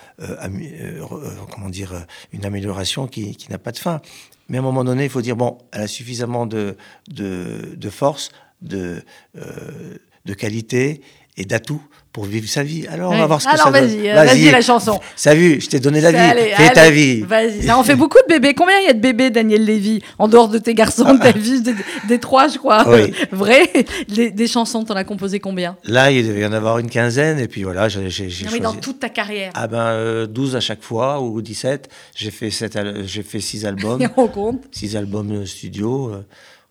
[1.53, 4.01] comment dire, une amélioration qui, qui n'a pas de fin.
[4.49, 6.77] Mais à un moment donné, il faut dire bon, elle a suffisamment de,
[7.09, 8.31] de, de force,
[8.63, 9.03] de,
[9.35, 11.01] de qualité
[11.37, 11.83] et d'atouts
[12.13, 12.87] pour vivre sa vie.
[12.89, 13.85] Alors on va voir ce que Alors, ça donne.
[13.91, 14.99] vas-y, euh, vas-y, la chanson.
[15.17, 16.17] Ça vu, je t'ai donné la vie.
[16.17, 17.21] Allez, Fais ta vie.
[17.21, 17.71] Vas-y.
[17.71, 18.55] En fait beaucoup de bébés.
[18.55, 21.33] Combien il y a de bébés, Daniel Lévy, en dehors de tes garçons, de ta
[21.33, 21.75] vie, des,
[22.09, 22.89] des trois, je crois?
[22.89, 23.13] Oui.
[23.33, 23.71] Vrai?
[24.09, 25.77] Des, des chansons, t'en as composé combien?
[25.85, 28.73] Là, il devait y en avoir une quinzaine, et puis voilà, j'ai j'ai- mais dans
[28.73, 29.51] choisi- toute ta carrière.
[29.55, 31.91] Ah ben, euh, 12 à chaque fois, ou 17.
[32.15, 34.01] J'ai fait, sept j'ai fait 6 albums.
[34.17, 34.63] On compte.
[34.73, 36.13] 6 albums euh, studio.
[36.15, 36.23] Euh,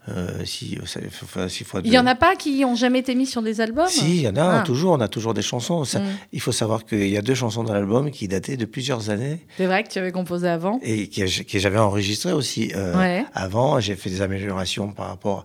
[0.09, 1.97] euh, faut Il y deux.
[1.97, 3.87] en a pas qui ont jamais été mis sur des albums?
[3.87, 4.63] Si, il y en a Ah.
[4.63, 5.83] toujours, on a toujours des chansons.
[5.83, 6.05] Ça- Mm.
[6.33, 9.45] Il faut savoir qu'il y a deux chansons dans l'album qui dataient de plusieurs années
[9.57, 10.79] C'est vrai que tu avais composé avant.
[10.83, 11.25] et que,
[11.59, 13.25] j'avais enregistré aussi euh, Ouais.
[13.33, 13.79] avant.
[13.79, 15.43] J'ai fait des améliorations par rapport,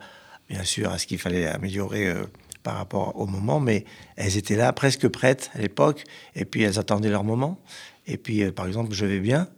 [0.48, 2.24] bien sûr, à ce qu'il fallait améliorer euh,
[2.62, 3.84] par rapport au moment, mais
[4.16, 6.04] elles étaient là, presque prêtes à l'époque,
[6.36, 7.58] et puis elles attendaient leur moment.
[8.06, 9.48] Et puis, par exemple, Je vais bien.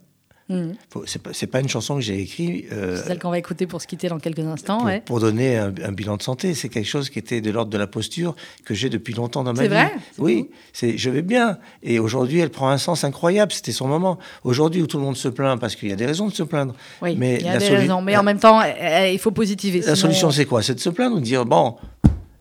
[0.89, 3.65] Faut- C'est pas, pas une chanson que j'ai écrite euh, C'est celle qu'on va écouter
[3.65, 4.77] pour se quitter dans quelques instants.
[4.77, 5.01] pour, ouais.
[5.05, 6.53] pour donner un, un bilan de santé.
[6.53, 8.35] C'est quelque chose qui était de l'ordre de la posture
[8.65, 9.73] que j'ai depuis longtemps dans ma C'est vie.
[9.73, 10.49] vrai C'est Oui, beau.
[10.73, 11.57] c'est je vais bien.
[11.81, 13.51] Et aujourd'hui, elle prend un sens incroyable.
[13.51, 14.19] C'était son moment.
[14.43, 16.43] Aujourd'hui, où tout le monde se plaint, parce qu'il y a des raisons de se
[16.43, 16.75] plaindre.
[17.01, 18.01] Oui, mais il y a des raisons.
[18.01, 19.79] Mais en même temps, euh, euh, il faut positiver.
[19.79, 20.61] La sinon- solution, c'est quoi?
[20.61, 21.77] C'est de se plaindre ou de dire bon,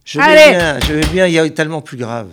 [0.04, 1.26] je Allez vais bien, je vais bien.
[1.28, 2.28] Il y a tellement plus grave.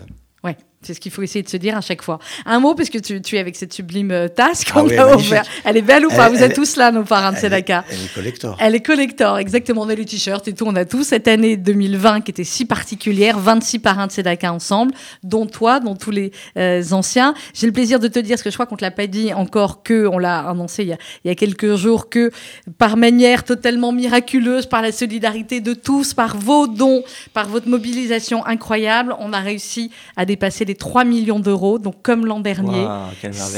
[0.81, 2.19] C'est ce qu'il faut essayer de se dire à chaque fois.
[2.45, 4.95] Un mot, parce que tu, tu es avec cette sublime euh, tasse Ah qu'on oui,
[4.97, 5.43] a offert.
[5.65, 6.27] Elle est belle ou pas?
[6.27, 7.83] Elle- Vous êtes tous là, nos parrains de Sedaka.
[7.91, 8.57] elle est collector.
[8.61, 9.81] Elle est collector, exactement.
[9.81, 10.63] On a les t-shirts et tout.
[10.65, 13.37] On a tout cette année 2020 qui était si particulière.
[13.39, 17.33] 26 parrains de Sedaka ensemble, dont toi, dont tous les euh, anciens.
[17.53, 19.33] J'ai le plaisir de te dire, parce que je crois qu'on te l'a pas dit
[19.33, 22.31] encore, que on l'a annoncé il y, a, il y a quelques jours, que
[22.77, 27.03] par manière totalement miraculeuse, par la solidarité de tous, par vos dons,
[27.33, 31.79] par votre mobilisation incroyable, on a réussi à dépasser les 3 millions d'euros.
[31.79, 32.85] Donc, comme l'an dernier.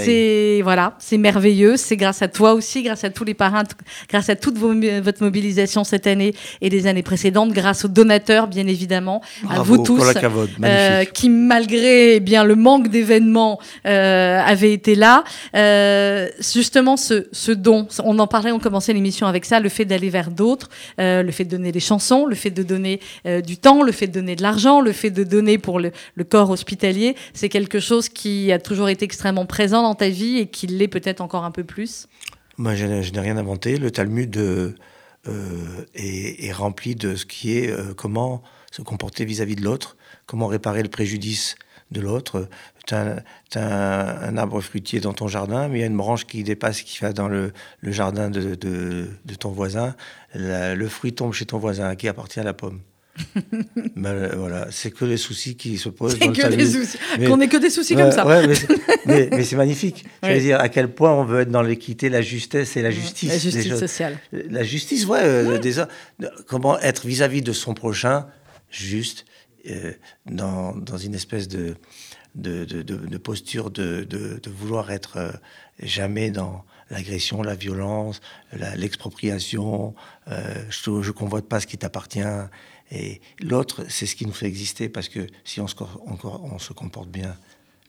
[0.05, 1.75] C'est voilà, c'est merveilleux.
[1.77, 3.63] C'est grâce à toi aussi, grâce à tous les parrains,
[4.09, 8.47] grâce à toute vos- votre mobilisation cette année et les années précédentes, grâce aux donateurs
[8.47, 9.99] bien évidemment, à vous tous,
[10.63, 15.23] euh, qui malgré eh bien le manque d'événements euh, avaient été là.
[15.55, 19.85] Euh, justement, ce, ce don, on en parlait, on commençait l'émission avec ça, le fait
[19.85, 22.99] d'aller vers d'autres, euh, le fait de donner des chansons, le fait de donner
[23.49, 26.23] du temps, le fait de donner de l'argent, le fait de donner pour le, le
[26.23, 27.00] corps hospitalier,
[27.33, 30.87] c'est quelque chose qui a toujours été extrêmement présent dans ta vie et qui l'est
[30.87, 32.07] peut-être encore un peu plus.
[32.57, 33.77] Moi, je, n'ai- rien inventé.
[33.77, 34.75] Le Talmud euh,
[35.27, 40.47] euh, est, rempli de ce qui est euh, comment se comporter vis-à-vis de l'autre, comment
[40.47, 41.55] réparer le préjudice
[41.91, 42.47] de l'autre.
[42.87, 43.23] Tu as,
[43.55, 46.99] un, arbre fruitier dans ton jardin, mais il y a une branche qui dépasse, qui
[46.99, 47.51] va dans le,
[47.83, 49.07] jardin de,
[49.39, 49.95] ton voisin.
[50.33, 52.81] Le fruit tombe chez ton voisin, à qui appartient la pomme.
[53.95, 56.17] Ben, voilà, c'est que les soucis qui se posent.
[56.17, 56.97] C'est que des soucis,
[57.27, 58.25] qu'on ait que des soucis Ouais, comme ça.
[58.25, 58.67] ouais, mais c'est-
[59.05, 60.05] mais, mais c'est magnifique.
[60.23, 62.91] Je veux dire à quel point on veut être dans l'équité, la justesse et la
[62.91, 63.29] justice.
[63.29, 64.17] La justice sociale.
[64.31, 65.19] La justice, ouais.
[65.21, 65.73] euh, des
[66.47, 68.27] comment être vis-à-vis de son prochain
[68.69, 69.25] juste
[69.69, 69.91] euh,
[70.25, 71.75] dans, dans une espèce de,
[72.35, 74.07] de, de, posture de,
[74.47, 75.31] vouloir être euh,
[75.83, 78.21] jamais dans l'agression, la violence,
[78.75, 79.93] l'expropriation.
[80.29, 82.21] euh, je ne convoite pas ce qui t'appartient.
[82.91, 86.73] Et l'autre, c'est ce qui nous fait exister parce que si on se, on, on
[86.73, 87.35] comporte bien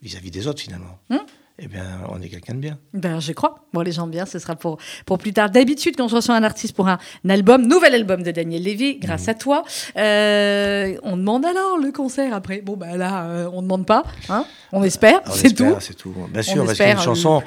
[0.02, 1.20] vis-à-vis des autres, finalement, Hum.
[1.58, 2.78] eh bien, on est quelqu'un de bien.
[2.92, 3.66] Ben, je crois.
[3.72, 5.50] Bon, les gens bien, ce sera pour, pour plus tard.
[5.50, 6.98] D'habitude, quand je reçois un artiste pour un,
[7.28, 9.64] album, nouvel album de Daniel Lévy, grâce à toi,
[9.96, 12.60] euh, on demande alors le concert après.
[12.60, 14.04] Bon, ben là, euh, on ne demande pas.
[14.28, 15.76] Hein on espère, c'est tout.
[15.80, 16.14] C'est tout.
[16.30, 17.42] Bien sûr, parce qu'une chanson.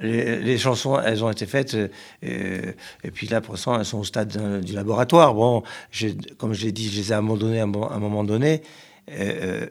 [0.00, 1.76] Les, chansons, elles ont été faites,
[2.22, 2.60] et,
[3.04, 5.34] et puis là, pour l'instant, elles sont au stade du laboratoire.
[5.34, 5.62] Bon,
[6.38, 8.62] comme je l'ai dit, je les ai abandonnées à un moment donné.
[9.10, 9.66] Euh,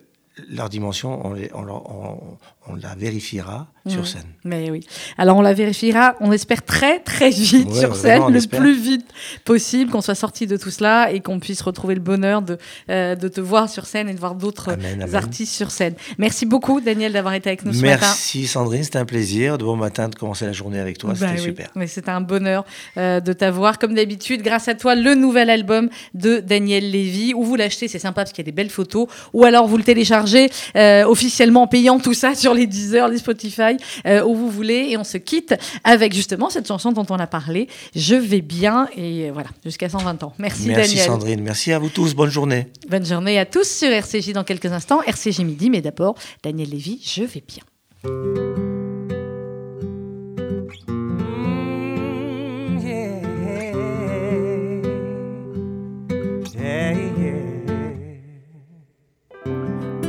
[0.48, 4.06] leur dimension, on, on, la vérifiera sur mmh.
[4.06, 4.24] scène.
[4.44, 4.86] Mais oui.
[5.18, 9.06] Alors on la vérifiera, on espère très très vite sur scène, le plus vite
[9.46, 12.58] possible, qu'on soit sorti de tout cela et qu'on puisse retrouver le bonheur de,
[12.90, 14.72] euh, de te voir sur scène et de voir d'autres
[15.14, 15.94] artistes sur scène.
[16.18, 17.98] Merci beaucoup Daniel d'avoir été avec nous ce matin.
[18.02, 19.58] Merci Sandrine, c'était un plaisir.
[19.58, 21.70] De bon matin de commencer la journée avec toi, c'était super.
[21.76, 22.66] Mais c'était un bonheur
[22.98, 23.80] euh, de t'avoir.
[23.80, 27.34] Comme d'habitude, grâce à toi, le nouvel album de Daniel Lévy.
[27.34, 29.08] Où vous l'achetez, c'est sympa parce qu'il y a des belles photos.
[29.34, 33.18] Ou alors vous le téléchargez euh, officiellement en payant tout ça sur les Deezer, les
[33.18, 33.78] Spotify.
[34.06, 34.90] Euh, où vous voulez.
[34.90, 38.88] Et on se quitte avec justement cette chanson dont on a parlé, Je vais bien.
[38.96, 40.34] Et voilà, jusqu'à 120 ans.
[40.38, 40.78] Merci, Daniel.
[40.78, 41.42] Merci Sandrine.
[41.42, 42.14] Merci à vous tous.
[42.14, 42.68] Bonne journée.
[42.90, 45.02] Bonne journée à tous sur RCJ dans quelques instants.
[45.04, 47.64] RCJ midi, mais d'abord, Daniel Lévy, Je vais bien.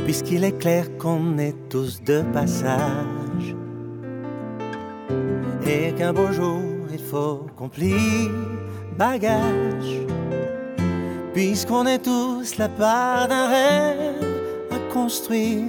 [0.05, 3.20] Puisqu'il est clair qu'on est tous de passage
[5.65, 8.29] et qu'un beau jour il faut qu'on plie
[8.97, 10.01] bagage.
[11.33, 14.25] Puisqu'on est tous la part d'un rêve
[14.71, 15.63] à construire,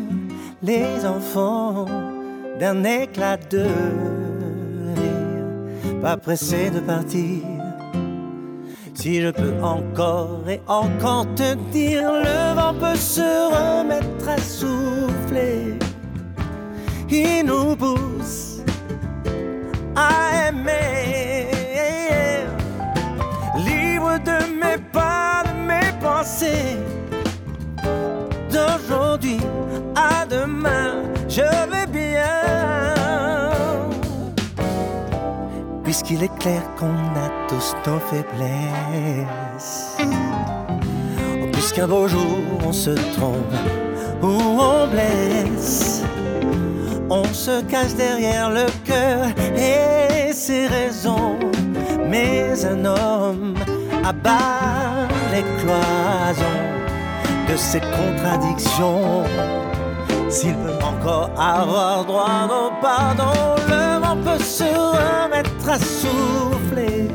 [0.62, 1.86] les enfants
[2.59, 3.64] d'un éclat de
[4.97, 7.40] rire, pas pressé de partir.
[8.95, 15.78] Si je peux encore et encore te dire, le vent peut se remettre à souffler.
[17.11, 18.51] Il nous pousse
[19.97, 21.49] à aimer.
[23.57, 26.78] Libre de mes pas, de mes pensées.
[28.51, 29.40] D'aujourd'hui
[29.95, 32.22] à demain, je vais bien.
[35.84, 39.97] Puisqu'il est clair qu'on a tous nos faiblesses.
[41.53, 43.55] Puisqu'un beau jour on se trompe
[44.22, 44.26] ou
[44.61, 46.01] on blesse
[47.12, 51.38] on se cache derrière le cœur et ses raisons.
[52.08, 53.54] Mais un homme
[54.02, 56.62] abat les cloisons
[57.48, 59.24] de ses contradictions.
[60.30, 63.38] S'il peut encore avoir droit au pardon,
[63.68, 67.08] le vent peut se remettre à souffler.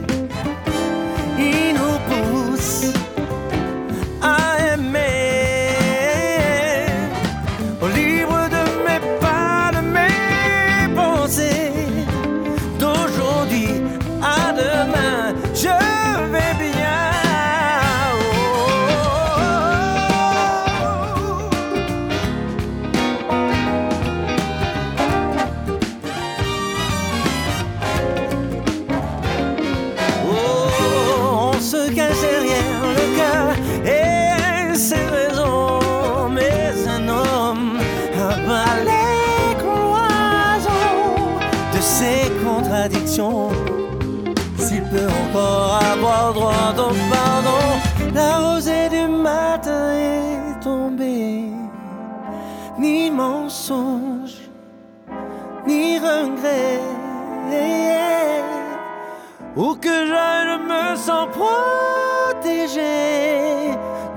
[61.26, 62.82] Protégé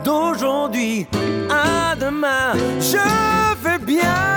[0.05, 1.07] d'aujourd'hui
[1.51, 2.53] à demain.
[2.81, 2.99] Je
[3.63, 4.30] vais bien.